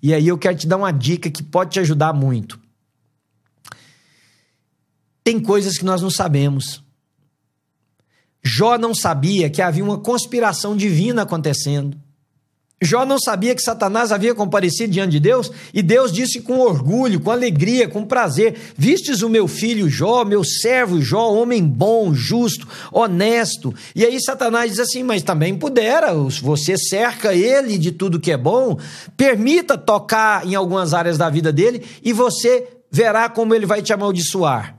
E 0.01 0.13
aí 0.13 0.27
eu 0.27 0.37
quero 0.37 0.57
te 0.57 0.67
dar 0.67 0.77
uma 0.77 0.91
dica 0.91 1.29
que 1.29 1.43
pode 1.43 1.71
te 1.71 1.79
ajudar 1.79 2.13
muito. 2.13 2.59
Tem 5.23 5.39
coisas 5.39 5.77
que 5.77 5.85
nós 5.85 6.01
não 6.01 6.11
sabemos. 6.11 6.83
Jó 8.43 8.77
não 8.77 8.93
sabia 8.93 9.49
que 9.49 9.61
havia 9.61 9.83
uma 9.83 9.97
conspiração 9.97 10.77
divina 10.77 11.23
acontecendo. 11.23 11.99
Jó 12.81 13.05
não 13.05 13.17
sabia 13.17 13.55
que 13.55 13.61
Satanás 13.61 14.11
havia 14.11 14.35
comparecido 14.35 14.91
diante 14.91 15.11
de 15.11 15.19
Deus 15.19 15.49
e 15.73 15.81
Deus 15.81 16.11
disse 16.11 16.41
com 16.41 16.59
orgulho, 16.59 17.21
com 17.21 17.31
alegria, 17.31 17.87
com 17.87 18.05
prazer: 18.05 18.73
Vistes 18.77 19.21
o 19.21 19.29
meu 19.29 19.47
filho 19.47 19.89
Jó, 19.89 20.25
meu 20.25 20.43
servo 20.43 21.01
Jó, 21.01 21.31
homem 21.33 21.63
bom, 21.63 22.13
justo, 22.13 22.67
honesto. 22.91 23.73
E 23.95 24.05
aí 24.05 24.21
Satanás 24.21 24.71
diz 24.71 24.79
assim: 24.79 25.03
Mas 25.03 25.23
também 25.23 25.57
pudera, 25.57 26.13
você 26.41 26.77
cerca 26.77 27.33
ele 27.33 27.77
de 27.77 27.93
tudo 27.93 28.19
que 28.19 28.31
é 28.31 28.37
bom, 28.37 28.77
permita 29.15 29.77
tocar 29.77 30.45
em 30.45 30.53
algumas 30.53 30.93
áreas 30.93 31.17
da 31.17 31.29
vida 31.29 31.53
dele 31.53 31.81
e 32.03 32.11
você 32.11 32.67
verá 32.91 33.29
como 33.29 33.55
ele 33.55 33.65
vai 33.65 33.81
te 33.81 33.93
amaldiçoar. 33.93 34.77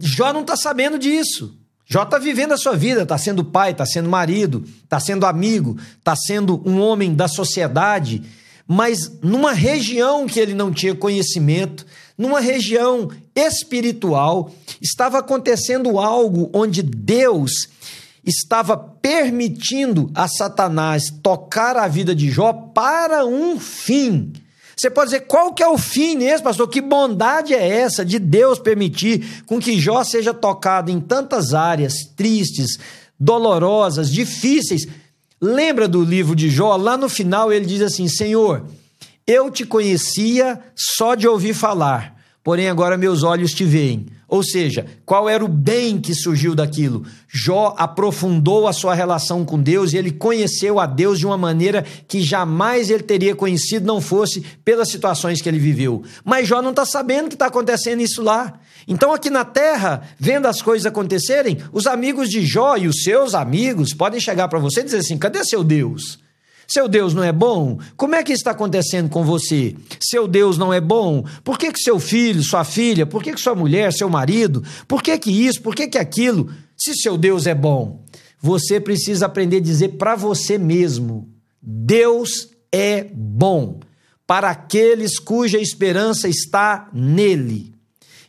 Jó 0.00 0.32
não 0.32 0.42
está 0.42 0.56
sabendo 0.56 0.98
disso. 0.98 1.58
Jó 1.86 2.02
está 2.02 2.18
vivendo 2.18 2.52
a 2.52 2.56
sua 2.56 2.76
vida, 2.76 3.02
está 3.02 3.18
sendo 3.18 3.44
pai, 3.44 3.72
está 3.72 3.84
sendo 3.84 4.08
marido, 4.08 4.64
está 4.82 4.98
sendo 4.98 5.26
amigo, 5.26 5.76
está 5.98 6.16
sendo 6.16 6.62
um 6.64 6.80
homem 6.80 7.14
da 7.14 7.28
sociedade, 7.28 8.22
mas 8.66 9.12
numa 9.22 9.52
região 9.52 10.26
que 10.26 10.40
ele 10.40 10.54
não 10.54 10.72
tinha 10.72 10.94
conhecimento, 10.94 11.84
numa 12.16 12.40
região 12.40 13.10
espiritual, 13.34 14.50
estava 14.80 15.18
acontecendo 15.18 15.98
algo 15.98 16.50
onde 16.54 16.82
Deus 16.82 17.68
estava 18.24 18.76
permitindo 18.76 20.10
a 20.14 20.26
Satanás 20.26 21.10
tocar 21.22 21.76
a 21.76 21.86
vida 21.86 22.14
de 22.14 22.30
Jó 22.30 22.52
para 22.52 23.26
um 23.26 23.60
fim. 23.60 24.32
Você 24.76 24.90
pode 24.90 25.10
dizer, 25.10 25.26
qual 25.26 25.52
que 25.52 25.62
é 25.62 25.68
o 25.68 25.78
fim 25.78 26.16
mesmo, 26.16 26.44
pastor? 26.44 26.68
Que 26.68 26.80
bondade 26.80 27.54
é 27.54 27.66
essa 27.66 28.04
de 28.04 28.18
Deus 28.18 28.58
permitir 28.58 29.42
com 29.46 29.60
que 29.60 29.78
Jó 29.78 30.02
seja 30.02 30.34
tocado 30.34 30.90
em 30.90 31.00
tantas 31.00 31.54
áreas 31.54 31.94
tristes, 32.16 32.78
dolorosas, 33.18 34.10
difíceis? 34.10 34.86
Lembra 35.40 35.86
do 35.86 36.02
livro 36.02 36.34
de 36.34 36.48
Jó? 36.48 36.76
Lá 36.76 36.96
no 36.96 37.08
final 37.08 37.52
ele 37.52 37.66
diz 37.66 37.82
assim: 37.82 38.08
Senhor, 38.08 38.64
eu 39.26 39.50
te 39.50 39.64
conhecia 39.64 40.60
só 40.74 41.14
de 41.14 41.28
ouvir 41.28 41.54
falar, 41.54 42.16
porém 42.42 42.68
agora 42.68 42.96
meus 42.96 43.22
olhos 43.22 43.52
te 43.52 43.64
veem. 43.64 44.06
Ou 44.34 44.42
seja, 44.42 44.84
qual 45.06 45.28
era 45.28 45.44
o 45.44 45.48
bem 45.48 46.00
que 46.00 46.12
surgiu 46.12 46.56
daquilo? 46.56 47.04
Jó 47.28 47.72
aprofundou 47.78 48.66
a 48.66 48.72
sua 48.72 48.92
relação 48.92 49.44
com 49.44 49.62
Deus 49.62 49.92
e 49.92 49.96
ele 49.96 50.10
conheceu 50.10 50.80
a 50.80 50.86
Deus 50.86 51.20
de 51.20 51.24
uma 51.24 51.38
maneira 51.38 51.84
que 52.08 52.20
jamais 52.20 52.90
ele 52.90 53.04
teria 53.04 53.36
conhecido, 53.36 53.86
não 53.86 54.00
fosse 54.00 54.40
pelas 54.64 54.90
situações 54.90 55.40
que 55.40 55.48
ele 55.48 55.60
viveu. 55.60 56.02
Mas 56.24 56.48
Jó 56.48 56.60
não 56.60 56.70
está 56.70 56.84
sabendo 56.84 57.28
que 57.28 57.36
está 57.36 57.46
acontecendo 57.46 58.00
isso 58.00 58.24
lá. 58.24 58.54
Então, 58.88 59.12
aqui 59.12 59.30
na 59.30 59.44
terra, 59.44 60.02
vendo 60.18 60.46
as 60.46 60.60
coisas 60.60 60.84
acontecerem, 60.84 61.58
os 61.72 61.86
amigos 61.86 62.28
de 62.28 62.44
Jó 62.44 62.76
e 62.76 62.88
os 62.88 63.04
seus 63.04 63.36
amigos 63.36 63.94
podem 63.94 64.18
chegar 64.18 64.48
para 64.48 64.58
você 64.58 64.80
e 64.80 64.84
dizer 64.84 64.98
assim: 64.98 65.16
cadê 65.16 65.44
seu 65.44 65.62
Deus? 65.62 66.23
Seu 66.66 66.88
Deus 66.88 67.14
não 67.14 67.22
é 67.22 67.32
bom? 67.32 67.78
Como 67.96 68.14
é 68.14 68.22
que 68.22 68.32
está 68.32 68.50
acontecendo 68.52 69.08
com 69.08 69.24
você? 69.24 69.74
Seu 70.00 70.26
Deus 70.26 70.56
não 70.56 70.72
é 70.72 70.80
bom? 70.80 71.24
Por 71.42 71.58
que, 71.58 71.72
que 71.72 71.80
seu 71.80 71.98
filho, 71.98 72.42
sua 72.42 72.64
filha, 72.64 73.06
por 73.06 73.22
que, 73.22 73.32
que 73.32 73.40
sua 73.40 73.54
mulher, 73.54 73.92
seu 73.92 74.08
marido, 74.08 74.62
por 74.88 75.02
que, 75.02 75.16
que 75.18 75.30
isso, 75.30 75.60
por 75.62 75.74
que, 75.74 75.88
que 75.88 75.98
aquilo? 75.98 76.50
Se 76.76 76.94
seu 76.94 77.16
Deus 77.16 77.46
é 77.46 77.54
bom, 77.54 78.04
você 78.40 78.80
precisa 78.80 79.26
aprender 79.26 79.58
a 79.58 79.60
dizer 79.60 79.90
para 79.90 80.14
você 80.16 80.58
mesmo: 80.58 81.28
Deus 81.62 82.50
é 82.72 83.04
bom 83.04 83.80
para 84.26 84.50
aqueles 84.50 85.18
cuja 85.18 85.58
esperança 85.58 86.28
está 86.28 86.88
nele. 86.92 87.73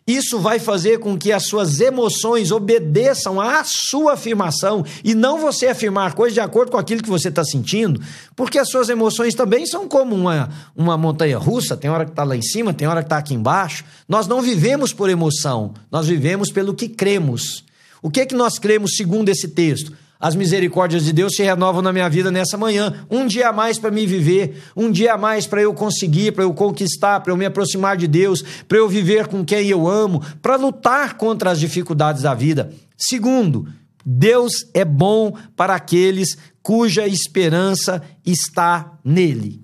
Isso 0.07 0.37
vai 0.39 0.59
fazer 0.59 0.99
com 0.99 1.17
que 1.17 1.31
as 1.31 1.47
suas 1.47 1.79
emoções 1.79 2.51
obedeçam 2.51 3.41
à 3.41 3.63
sua 3.63 4.13
afirmação 4.13 4.85
e 5.03 5.15
não 5.15 5.39
você 5.39 5.65
afirmar 5.65 6.13
coisas 6.13 6.35
de 6.35 6.39
acordo 6.39 6.71
com 6.71 6.77
aquilo 6.77 7.01
que 7.01 7.09
você 7.09 7.29
está 7.29 7.43
sentindo, 7.43 7.99
porque 8.35 8.59
as 8.59 8.69
suas 8.69 8.87
emoções 8.87 9.33
também 9.33 9.65
são 9.65 9.87
como 9.87 10.13
uma, 10.13 10.49
uma 10.75 10.95
montanha 10.95 11.39
russa: 11.39 11.75
tem 11.75 11.89
hora 11.89 12.05
que 12.05 12.11
está 12.11 12.23
lá 12.23 12.35
em 12.35 12.41
cima, 12.43 12.71
tem 12.71 12.87
hora 12.87 13.01
que 13.01 13.07
está 13.07 13.17
aqui 13.17 13.33
embaixo. 13.33 13.83
Nós 14.07 14.27
não 14.27 14.43
vivemos 14.43 14.93
por 14.93 15.09
emoção, 15.09 15.73
nós 15.91 16.05
vivemos 16.05 16.51
pelo 16.51 16.75
que 16.75 16.87
cremos. 16.87 17.65
O 17.99 18.11
que 18.11 18.21
é 18.21 18.25
que 18.27 18.35
nós 18.35 18.59
cremos 18.59 18.95
segundo 18.95 19.29
esse 19.29 19.47
texto? 19.47 19.91
As 20.25 20.33
misericórdias 20.33 21.05
de 21.05 21.13
Deus 21.13 21.35
se 21.35 21.43
renovam 21.43 21.83
na 21.83 21.93
minha 21.93 22.09
vida 22.09 22.31
nessa 22.31 22.57
manhã. 22.57 23.05
Um 23.11 23.27
dia 23.27 23.49
a 23.49 23.53
mais 23.53 23.77
para 23.77 23.91
me 23.91 24.07
viver, 24.07 24.59
um 24.75 24.89
dia 24.91 25.13
a 25.13 25.17
mais 25.19 25.45
para 25.45 25.61
eu 25.61 25.71
conseguir, 25.71 26.31
para 26.31 26.43
eu 26.43 26.51
conquistar, 26.51 27.19
para 27.19 27.31
eu 27.31 27.37
me 27.37 27.45
aproximar 27.45 27.95
de 27.95 28.07
Deus, 28.07 28.43
para 28.67 28.79
eu 28.79 28.89
viver 28.89 29.27
com 29.27 29.45
quem 29.45 29.67
eu 29.67 29.87
amo, 29.87 30.23
para 30.41 30.55
lutar 30.55 31.15
contra 31.15 31.51
as 31.51 31.59
dificuldades 31.59 32.23
da 32.23 32.33
vida. 32.33 32.73
Segundo, 32.97 33.67
Deus 34.03 34.65
é 34.73 34.83
bom 34.83 35.37
para 35.55 35.75
aqueles 35.75 36.35
cuja 36.63 37.07
esperança 37.07 38.01
está 38.25 38.97
nele. 39.05 39.61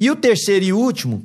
E 0.00 0.10
o 0.10 0.16
terceiro 0.16 0.64
e 0.64 0.72
último 0.72 1.22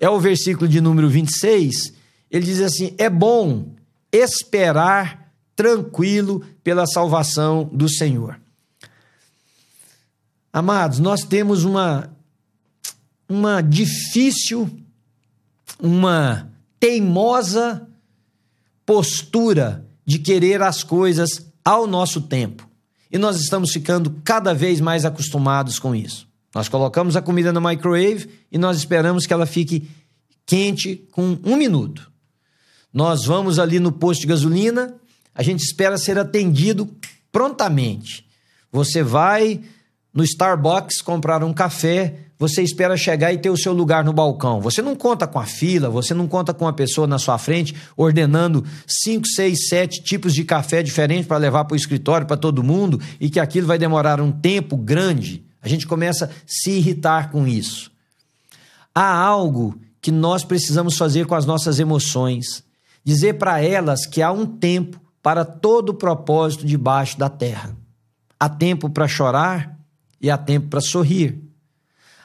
é 0.00 0.08
o 0.08 0.18
versículo 0.18 0.66
de 0.66 0.80
número 0.80 1.10
26. 1.10 1.92
Ele 2.30 2.46
diz 2.46 2.62
assim: 2.62 2.94
é 2.96 3.10
bom 3.10 3.74
esperar 4.10 5.30
tranquilo 5.54 6.42
pela 6.64 6.86
salvação 6.86 7.68
do 7.72 7.88
Senhor. 7.88 8.40
Amados, 10.52 10.98
nós 10.98 11.22
temos 11.22 11.64
uma 11.64 12.10
uma 13.28 13.62
difícil, 13.62 14.70
uma 15.80 16.50
teimosa 16.78 17.86
postura 18.84 19.86
de 20.04 20.18
querer 20.18 20.62
as 20.62 20.82
coisas 20.82 21.46
ao 21.64 21.86
nosso 21.86 22.20
tempo. 22.20 22.68
E 23.10 23.18
nós 23.18 23.40
estamos 23.40 23.72
ficando 23.72 24.20
cada 24.22 24.52
vez 24.52 24.80
mais 24.80 25.04
acostumados 25.04 25.78
com 25.78 25.94
isso. 25.94 26.26
Nós 26.54 26.68
colocamos 26.68 27.16
a 27.16 27.22
comida 27.22 27.52
na 27.52 27.60
microwave 27.60 28.28
e 28.52 28.58
nós 28.58 28.76
esperamos 28.76 29.26
que 29.26 29.32
ela 29.32 29.46
fique 29.46 29.88
quente 30.46 30.96
com 31.10 31.38
um 31.42 31.56
minuto. 31.56 32.10
Nós 32.92 33.24
vamos 33.24 33.58
ali 33.58 33.80
no 33.80 33.90
posto 33.90 34.20
de 34.20 34.26
gasolina, 34.26 34.94
a 35.34 35.42
gente 35.42 35.60
espera 35.60 35.98
ser 35.98 36.18
atendido 36.18 36.88
prontamente. 37.32 38.24
Você 38.70 39.02
vai 39.02 39.60
no 40.12 40.22
Starbucks 40.22 41.00
comprar 41.02 41.42
um 41.42 41.52
café, 41.52 42.14
você 42.38 42.62
espera 42.62 42.96
chegar 42.96 43.32
e 43.32 43.38
ter 43.38 43.50
o 43.50 43.56
seu 43.56 43.72
lugar 43.72 44.04
no 44.04 44.12
balcão. 44.12 44.60
Você 44.60 44.80
não 44.80 44.94
conta 44.94 45.26
com 45.26 45.38
a 45.38 45.46
fila, 45.46 45.88
você 45.88 46.14
não 46.14 46.28
conta 46.28 46.54
com 46.54 46.68
a 46.68 46.72
pessoa 46.72 47.06
na 47.06 47.18
sua 47.18 47.38
frente 47.38 47.74
ordenando 47.96 48.64
cinco, 48.86 49.26
seis, 49.26 49.68
sete 49.68 50.02
tipos 50.02 50.34
de 50.34 50.44
café 50.44 50.82
diferentes 50.82 51.26
para 51.26 51.36
levar 51.38 51.64
para 51.64 51.74
o 51.74 51.76
escritório 51.76 52.26
para 52.26 52.36
todo 52.36 52.62
mundo 52.62 53.00
e 53.20 53.28
que 53.28 53.40
aquilo 53.40 53.66
vai 53.66 53.78
demorar 53.78 54.20
um 54.20 54.30
tempo 54.30 54.76
grande. 54.76 55.44
A 55.60 55.68
gente 55.68 55.86
começa 55.86 56.26
a 56.26 56.28
se 56.46 56.70
irritar 56.72 57.30
com 57.30 57.48
isso. 57.48 57.90
Há 58.94 59.12
algo 59.12 59.76
que 60.00 60.12
nós 60.12 60.44
precisamos 60.44 60.96
fazer 60.96 61.26
com 61.26 61.34
as 61.34 61.46
nossas 61.46 61.80
emoções. 61.80 62.62
Dizer 63.02 63.34
para 63.34 63.60
elas 63.60 64.06
que 64.06 64.22
há 64.22 64.30
um 64.30 64.44
tempo 64.46 65.00
para 65.24 65.42
todo 65.42 65.88
o 65.88 65.94
propósito 65.94 66.66
debaixo 66.66 67.18
da 67.18 67.30
terra. 67.30 67.74
Há 68.38 68.46
tempo 68.46 68.90
para 68.90 69.08
chorar 69.08 69.80
e 70.20 70.30
há 70.30 70.36
tempo 70.36 70.68
para 70.68 70.82
sorrir. 70.82 71.40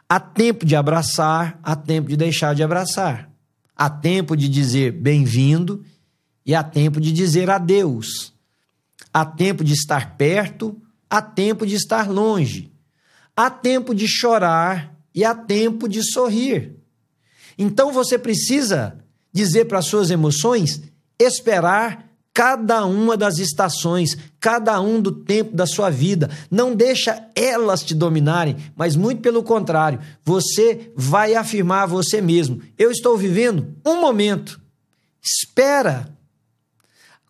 Há 0.09 0.19
tempo 0.19 0.65
de 0.65 0.75
abraçar, 0.75 1.57
há 1.63 1.77
tempo 1.77 2.09
de 2.09 2.17
deixar 2.17 2.53
de 2.53 2.61
abraçar. 2.61 3.31
Há 3.73 3.89
tempo 3.89 4.35
de 4.35 4.49
dizer 4.49 4.91
bem-vindo 4.91 5.81
e 6.45 6.53
há 6.53 6.61
tempo 6.61 6.99
de 6.99 7.13
dizer 7.13 7.49
adeus. 7.49 8.33
Há 9.13 9.23
tempo 9.23 9.63
de 9.63 9.71
estar 9.71 10.17
perto, 10.17 10.75
há 11.09 11.21
tempo 11.21 11.65
de 11.65 11.75
estar 11.75 12.09
longe. 12.09 12.69
Há 13.33 13.49
tempo 13.49 13.95
de 13.95 14.09
chorar 14.09 14.93
e 15.15 15.23
há 15.23 15.33
tempo 15.33 15.87
de 15.87 16.03
sorrir. 16.03 16.75
Então 17.57 17.93
você 17.93 18.19
precisa 18.19 18.99
dizer 19.31 19.69
para 19.69 19.79
as 19.79 19.85
suas 19.85 20.11
emoções 20.11 20.81
esperar 21.17 22.08
cada 22.33 22.85
uma 22.85 23.17
das 23.17 23.37
estações, 23.37 24.17
cada 24.39 24.79
um 24.79 25.01
do 25.01 25.11
tempo 25.11 25.55
da 25.55 25.65
sua 25.65 25.89
vida. 25.89 26.29
Não 26.49 26.73
deixa 26.73 27.27
elas 27.35 27.83
te 27.83 27.93
dominarem, 27.93 28.55
mas 28.75 28.95
muito 28.95 29.21
pelo 29.21 29.43
contrário, 29.43 29.99
você 30.23 30.91
vai 30.95 31.35
afirmar 31.35 31.83
a 31.83 31.87
você 31.87 32.21
mesmo: 32.21 32.61
eu 32.77 32.91
estou 32.91 33.17
vivendo 33.17 33.75
um 33.85 33.99
momento. 33.99 34.59
Espera. 35.21 36.07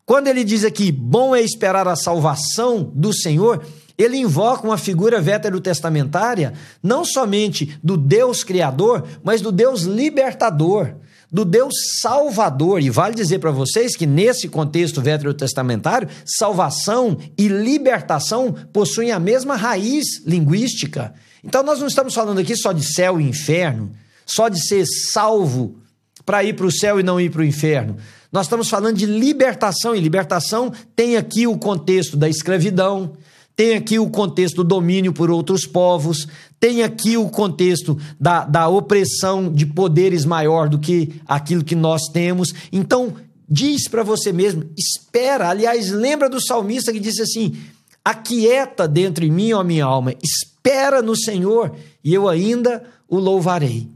Quando 0.05 0.27
ele 0.27 0.43
diz 0.43 0.63
aqui, 0.63 0.91
bom 0.91 1.35
é 1.35 1.41
esperar 1.41 1.87
a 1.87 1.95
salvação 1.95 2.91
do 2.95 3.13
Senhor, 3.13 3.63
ele 3.99 4.17
invoca 4.17 4.65
uma 4.65 4.77
figura 4.77 5.21
veterotestamentária, 5.21 6.53
não 6.81 7.03
somente 7.03 7.77
do 7.83 7.97
Deus 7.97 8.43
Criador, 8.43 9.05
mas 9.23 9.41
do 9.41 9.51
Deus 9.51 9.81
libertador, 9.81 10.95
do 11.31 11.45
Deus 11.45 11.73
Salvador. 12.01 12.81
E 12.81 12.89
vale 12.89 13.15
dizer 13.15 13.39
para 13.39 13.51
vocês 13.51 13.95
que 13.95 14.05
nesse 14.05 14.47
contexto 14.47 15.01
veterotestamentário, 15.01 16.09
salvação 16.25 17.17
e 17.37 17.47
libertação 17.47 18.55
possuem 18.73 19.11
a 19.11 19.19
mesma 19.19 19.55
raiz 19.55 20.25
linguística. 20.25 21.13
Então 21.43 21.63
nós 21.63 21.79
não 21.79 21.87
estamos 21.87 22.13
falando 22.13 22.39
aqui 22.39 22.55
só 22.55 22.71
de 22.71 22.85
céu 22.85 23.19
e 23.19 23.23
inferno, 23.23 23.91
só 24.25 24.49
de 24.49 24.61
ser 24.65 24.85
salvo 25.11 25.77
para 26.25 26.43
ir 26.43 26.53
para 26.55 26.65
o 26.65 26.71
céu 26.71 26.99
e 26.99 27.03
não 27.03 27.19
ir 27.19 27.29
para 27.29 27.41
o 27.41 27.45
inferno. 27.45 27.97
Nós 28.31 28.45
estamos 28.45 28.69
falando 28.69 28.97
de 28.97 29.07
libertação, 29.07 29.95
e 29.95 29.99
libertação 29.99 30.71
tem 30.95 31.17
aqui 31.17 31.47
o 31.47 31.57
contexto 31.57 32.15
da 32.15 32.29
escravidão, 32.29 33.13
tem 33.59 33.73
aqui 33.73 33.99
o 33.99 34.09
contexto 34.09 34.63
do 34.63 34.63
domínio 34.63 35.11
por 35.11 35.29
outros 35.29 35.65
povos, 35.65 36.29
tem 36.61 36.81
aqui 36.81 37.17
o 37.17 37.27
contexto 37.29 37.99
da, 38.17 38.45
da 38.45 38.69
opressão 38.69 39.51
de 39.51 39.65
poderes 39.65 40.23
maior 40.23 40.69
do 40.69 40.79
que 40.79 41.19
aquilo 41.27 41.61
que 41.61 41.75
nós 41.75 42.03
temos. 42.07 42.53
Então, 42.71 43.15
diz 43.49 43.89
para 43.89 44.01
você 44.01 44.31
mesmo, 44.31 44.63
espera. 44.77 45.49
Aliás, 45.49 45.91
lembra 45.91 46.29
do 46.29 46.41
salmista 46.41 46.93
que 46.93 47.01
disse 47.01 47.21
assim: 47.21 47.57
Aquieta 48.01 48.87
dentro 48.87 49.25
de 49.25 49.29
mim, 49.29 49.51
ó 49.51 49.61
minha 49.61 49.83
alma, 49.83 50.13
espera 50.23 51.01
no 51.01 51.17
Senhor 51.17 51.75
e 52.01 52.13
eu 52.13 52.29
ainda 52.29 52.85
o 53.09 53.19
louvarei. 53.19 53.89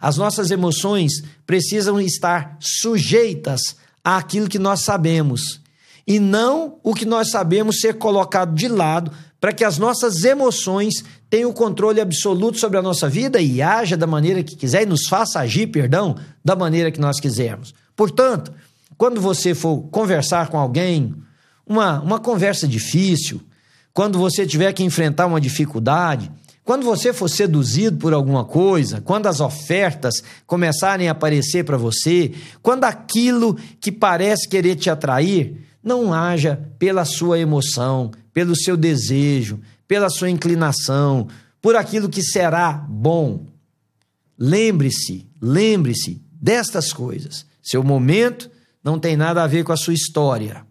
As 0.00 0.16
nossas 0.16 0.50
emoções 0.50 1.22
precisam 1.46 2.00
estar 2.00 2.56
sujeitas 2.58 3.60
àquilo 4.02 4.48
que 4.48 4.58
nós 4.58 4.80
sabemos 4.80 5.62
e 6.06 6.20
não 6.20 6.78
o 6.82 6.94
que 6.94 7.04
nós 7.04 7.30
sabemos 7.30 7.80
ser 7.80 7.94
colocado 7.94 8.54
de 8.54 8.68
lado 8.68 9.10
para 9.40 9.52
que 9.52 9.64
as 9.64 9.78
nossas 9.78 10.24
emoções 10.24 10.94
tenham 11.28 11.50
o 11.50 11.54
controle 11.54 12.00
absoluto 12.00 12.58
sobre 12.58 12.78
a 12.78 12.82
nossa 12.82 13.08
vida 13.08 13.40
e 13.40 13.60
haja 13.60 13.96
da 13.96 14.06
maneira 14.06 14.42
que 14.42 14.56
quiser 14.56 14.82
e 14.82 14.86
nos 14.86 15.06
faça 15.08 15.40
agir, 15.40 15.66
perdão, 15.66 16.16
da 16.44 16.56
maneira 16.56 16.90
que 16.90 17.00
nós 17.00 17.20
quisermos. 17.20 17.74
Portanto, 17.94 18.52
quando 18.96 19.20
você 19.20 19.54
for 19.54 19.82
conversar 19.90 20.48
com 20.48 20.58
alguém, 20.58 21.14
uma, 21.66 22.00
uma 22.00 22.18
conversa 22.18 22.66
difícil, 22.66 23.40
quando 23.92 24.18
você 24.18 24.46
tiver 24.46 24.72
que 24.72 24.82
enfrentar 24.82 25.26
uma 25.26 25.40
dificuldade, 25.40 26.30
quando 26.64 26.84
você 26.84 27.12
for 27.12 27.28
seduzido 27.28 27.98
por 27.98 28.14
alguma 28.14 28.44
coisa, 28.44 29.02
quando 29.02 29.26
as 29.26 29.40
ofertas 29.40 30.22
começarem 30.46 31.08
a 31.08 31.12
aparecer 31.12 31.64
para 31.64 31.76
você, 31.76 32.32
quando 32.62 32.84
aquilo 32.84 33.54
que 33.78 33.92
parece 33.92 34.48
querer 34.48 34.76
te 34.76 34.88
atrair 34.88 35.62
não 35.84 36.12
haja 36.12 36.68
pela 36.78 37.04
sua 37.04 37.38
emoção, 37.38 38.10
pelo 38.32 38.56
seu 38.56 38.76
desejo, 38.76 39.60
pela 39.86 40.08
sua 40.08 40.30
inclinação, 40.30 41.28
por 41.60 41.76
aquilo 41.76 42.08
que 42.08 42.22
será 42.22 42.72
bom. 42.72 43.46
Lembre-se, 44.38 45.28
lembre-se 45.40 46.22
destas 46.32 46.92
coisas. 46.92 47.46
Seu 47.62 47.82
momento 47.82 48.50
não 48.82 48.98
tem 48.98 49.16
nada 49.16 49.42
a 49.42 49.46
ver 49.46 49.64
com 49.64 49.72
a 49.72 49.76
sua 49.76 49.94
história. 49.94 50.66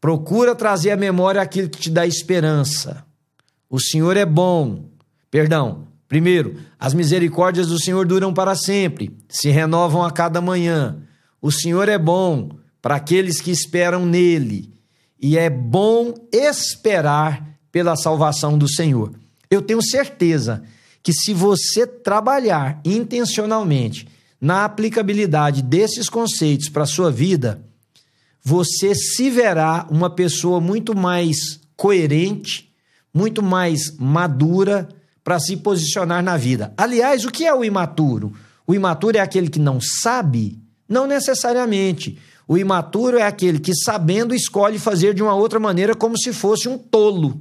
Procura 0.00 0.54
trazer 0.54 0.90
à 0.90 0.96
memória 0.96 1.40
aquilo 1.40 1.68
que 1.68 1.78
te 1.78 1.90
dá 1.90 2.06
esperança. 2.06 3.04
O 3.68 3.80
Senhor 3.80 4.16
é 4.16 4.26
bom. 4.26 4.90
Perdão. 5.30 5.88
Primeiro, 6.08 6.56
as 6.78 6.92
misericórdias 6.92 7.68
do 7.68 7.80
Senhor 7.80 8.04
duram 8.04 8.34
para 8.34 8.56
sempre, 8.56 9.16
se 9.28 9.48
renovam 9.48 10.02
a 10.02 10.10
cada 10.10 10.40
manhã. 10.40 10.98
O 11.40 11.52
Senhor 11.52 11.88
é 11.88 11.96
bom 11.96 12.50
para 12.80 12.96
aqueles 12.96 13.40
que 13.40 13.50
esperam 13.50 14.06
nele, 14.06 14.72
e 15.20 15.36
é 15.36 15.50
bom 15.50 16.14
esperar 16.32 17.58
pela 17.70 17.96
salvação 17.96 18.56
do 18.56 18.68
Senhor. 18.68 19.12
Eu 19.50 19.60
tenho 19.60 19.82
certeza 19.82 20.62
que 21.02 21.12
se 21.12 21.34
você 21.34 21.86
trabalhar 21.86 22.80
intencionalmente 22.84 24.08
na 24.40 24.64
aplicabilidade 24.64 25.62
desses 25.62 26.08
conceitos 26.08 26.68
para 26.68 26.84
a 26.84 26.86
sua 26.86 27.10
vida, 27.10 27.62
você 28.42 28.94
se 28.94 29.28
verá 29.28 29.86
uma 29.90 30.08
pessoa 30.08 30.60
muito 30.60 30.96
mais 30.96 31.60
coerente, 31.76 32.70
muito 33.12 33.42
mais 33.42 33.96
madura 33.98 34.88
para 35.22 35.38
se 35.38 35.56
posicionar 35.58 36.22
na 36.22 36.36
vida. 36.36 36.72
Aliás, 36.76 37.24
o 37.24 37.30
que 37.30 37.46
é 37.46 37.54
o 37.54 37.64
imaturo? 37.64 38.32
O 38.66 38.74
imaturo 38.74 39.18
é 39.18 39.20
aquele 39.20 39.50
que 39.50 39.58
não 39.58 39.78
sabe? 39.80 40.58
Não 40.88 41.06
necessariamente. 41.06 42.18
O 42.50 42.58
imaturo 42.58 43.16
é 43.16 43.22
aquele 43.22 43.60
que, 43.60 43.72
sabendo, 43.72 44.34
escolhe 44.34 44.76
fazer 44.76 45.14
de 45.14 45.22
uma 45.22 45.36
outra 45.36 45.60
maneira 45.60 45.94
como 45.94 46.18
se 46.18 46.32
fosse 46.32 46.68
um 46.68 46.76
tolo. 46.76 47.40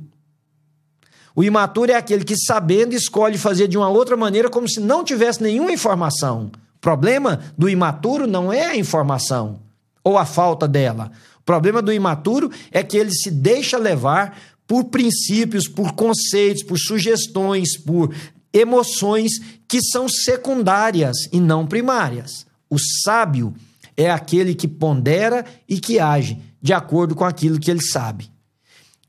O 1.36 1.44
imaturo 1.44 1.92
é 1.92 1.96
aquele 1.96 2.24
que, 2.24 2.36
sabendo, 2.38 2.94
escolhe 2.94 3.36
fazer 3.36 3.68
de 3.68 3.76
uma 3.76 3.90
outra 3.90 4.16
maneira 4.16 4.52
como 4.52 4.70
se 4.70 4.80
não 4.80 5.04
tivesse 5.04 5.42
nenhuma 5.42 5.72
informação. 5.72 6.52
O 6.76 6.80
problema 6.80 7.40
do 7.58 7.68
imaturo 7.68 8.28
não 8.28 8.54
é 8.54 8.68
a 8.68 8.76
informação 8.76 9.60
ou 10.04 10.16
a 10.16 10.28
falta 10.28 10.68
dela. 10.68 11.12
O 11.40 11.44
problema 11.44 11.82
do 11.82 11.92
imaturo 11.92 12.52
é 12.72 12.84
que 12.84 12.96
ele 12.96 13.12
se 13.12 13.32
deixa 13.32 13.80
levar 13.80 14.40
por 14.68 14.84
princípios, 14.92 15.68
por 15.68 15.94
conceitos, 15.94 16.62
por 16.62 16.78
sugestões, 16.78 17.76
por 17.76 18.14
emoções 18.54 19.32
que 19.68 19.82
são 19.82 20.08
secundárias 20.08 21.18
e 21.34 21.40
não 21.40 21.66
primárias. 21.66 22.46
O 22.70 22.78
sábio 23.04 23.56
é 24.00 24.10
aquele 24.10 24.56
que 24.56 24.66
pondera 24.66 25.44
e 25.68 25.78
que 25.78 26.00
age 26.00 26.38
de 26.62 26.72
acordo 26.72 27.14
com 27.14 27.26
aquilo 27.26 27.60
que 27.60 27.70
ele 27.70 27.82
sabe. 27.82 28.32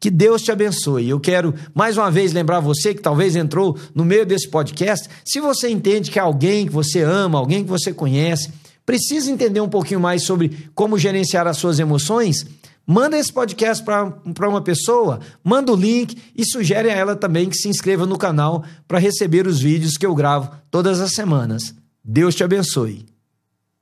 Que 0.00 0.10
Deus 0.10 0.42
te 0.42 0.50
abençoe. 0.50 1.08
Eu 1.08 1.20
quero 1.20 1.54
mais 1.72 1.96
uma 1.96 2.10
vez 2.10 2.32
lembrar 2.32 2.58
você 2.58 2.92
que 2.92 3.00
talvez 3.00 3.36
entrou 3.36 3.78
no 3.94 4.04
meio 4.04 4.26
desse 4.26 4.48
podcast. 4.48 5.08
Se 5.24 5.40
você 5.40 5.70
entende 5.70 6.10
que 6.10 6.18
alguém 6.18 6.66
que 6.66 6.72
você 6.72 7.02
ama, 7.02 7.38
alguém 7.38 7.62
que 7.62 7.70
você 7.70 7.92
conhece, 7.92 8.50
precisa 8.84 9.30
entender 9.30 9.60
um 9.60 9.68
pouquinho 9.68 10.00
mais 10.00 10.24
sobre 10.24 10.68
como 10.74 10.98
gerenciar 10.98 11.46
as 11.46 11.58
suas 11.58 11.78
emoções, 11.78 12.44
manda 12.84 13.16
esse 13.16 13.32
podcast 13.32 13.84
para 13.84 14.48
uma 14.48 14.62
pessoa, 14.62 15.20
manda 15.44 15.70
o 15.70 15.76
link 15.76 16.16
e 16.34 16.44
sugere 16.44 16.90
a 16.90 16.94
ela 16.94 17.14
também 17.14 17.48
que 17.48 17.56
se 17.56 17.68
inscreva 17.68 18.06
no 18.06 18.18
canal 18.18 18.64
para 18.88 18.98
receber 18.98 19.46
os 19.46 19.60
vídeos 19.60 19.96
que 19.96 20.06
eu 20.06 20.16
gravo 20.16 20.50
todas 20.68 20.98
as 20.98 21.12
semanas. 21.12 21.74
Deus 22.02 22.34
te 22.34 22.42
abençoe. 22.42 23.09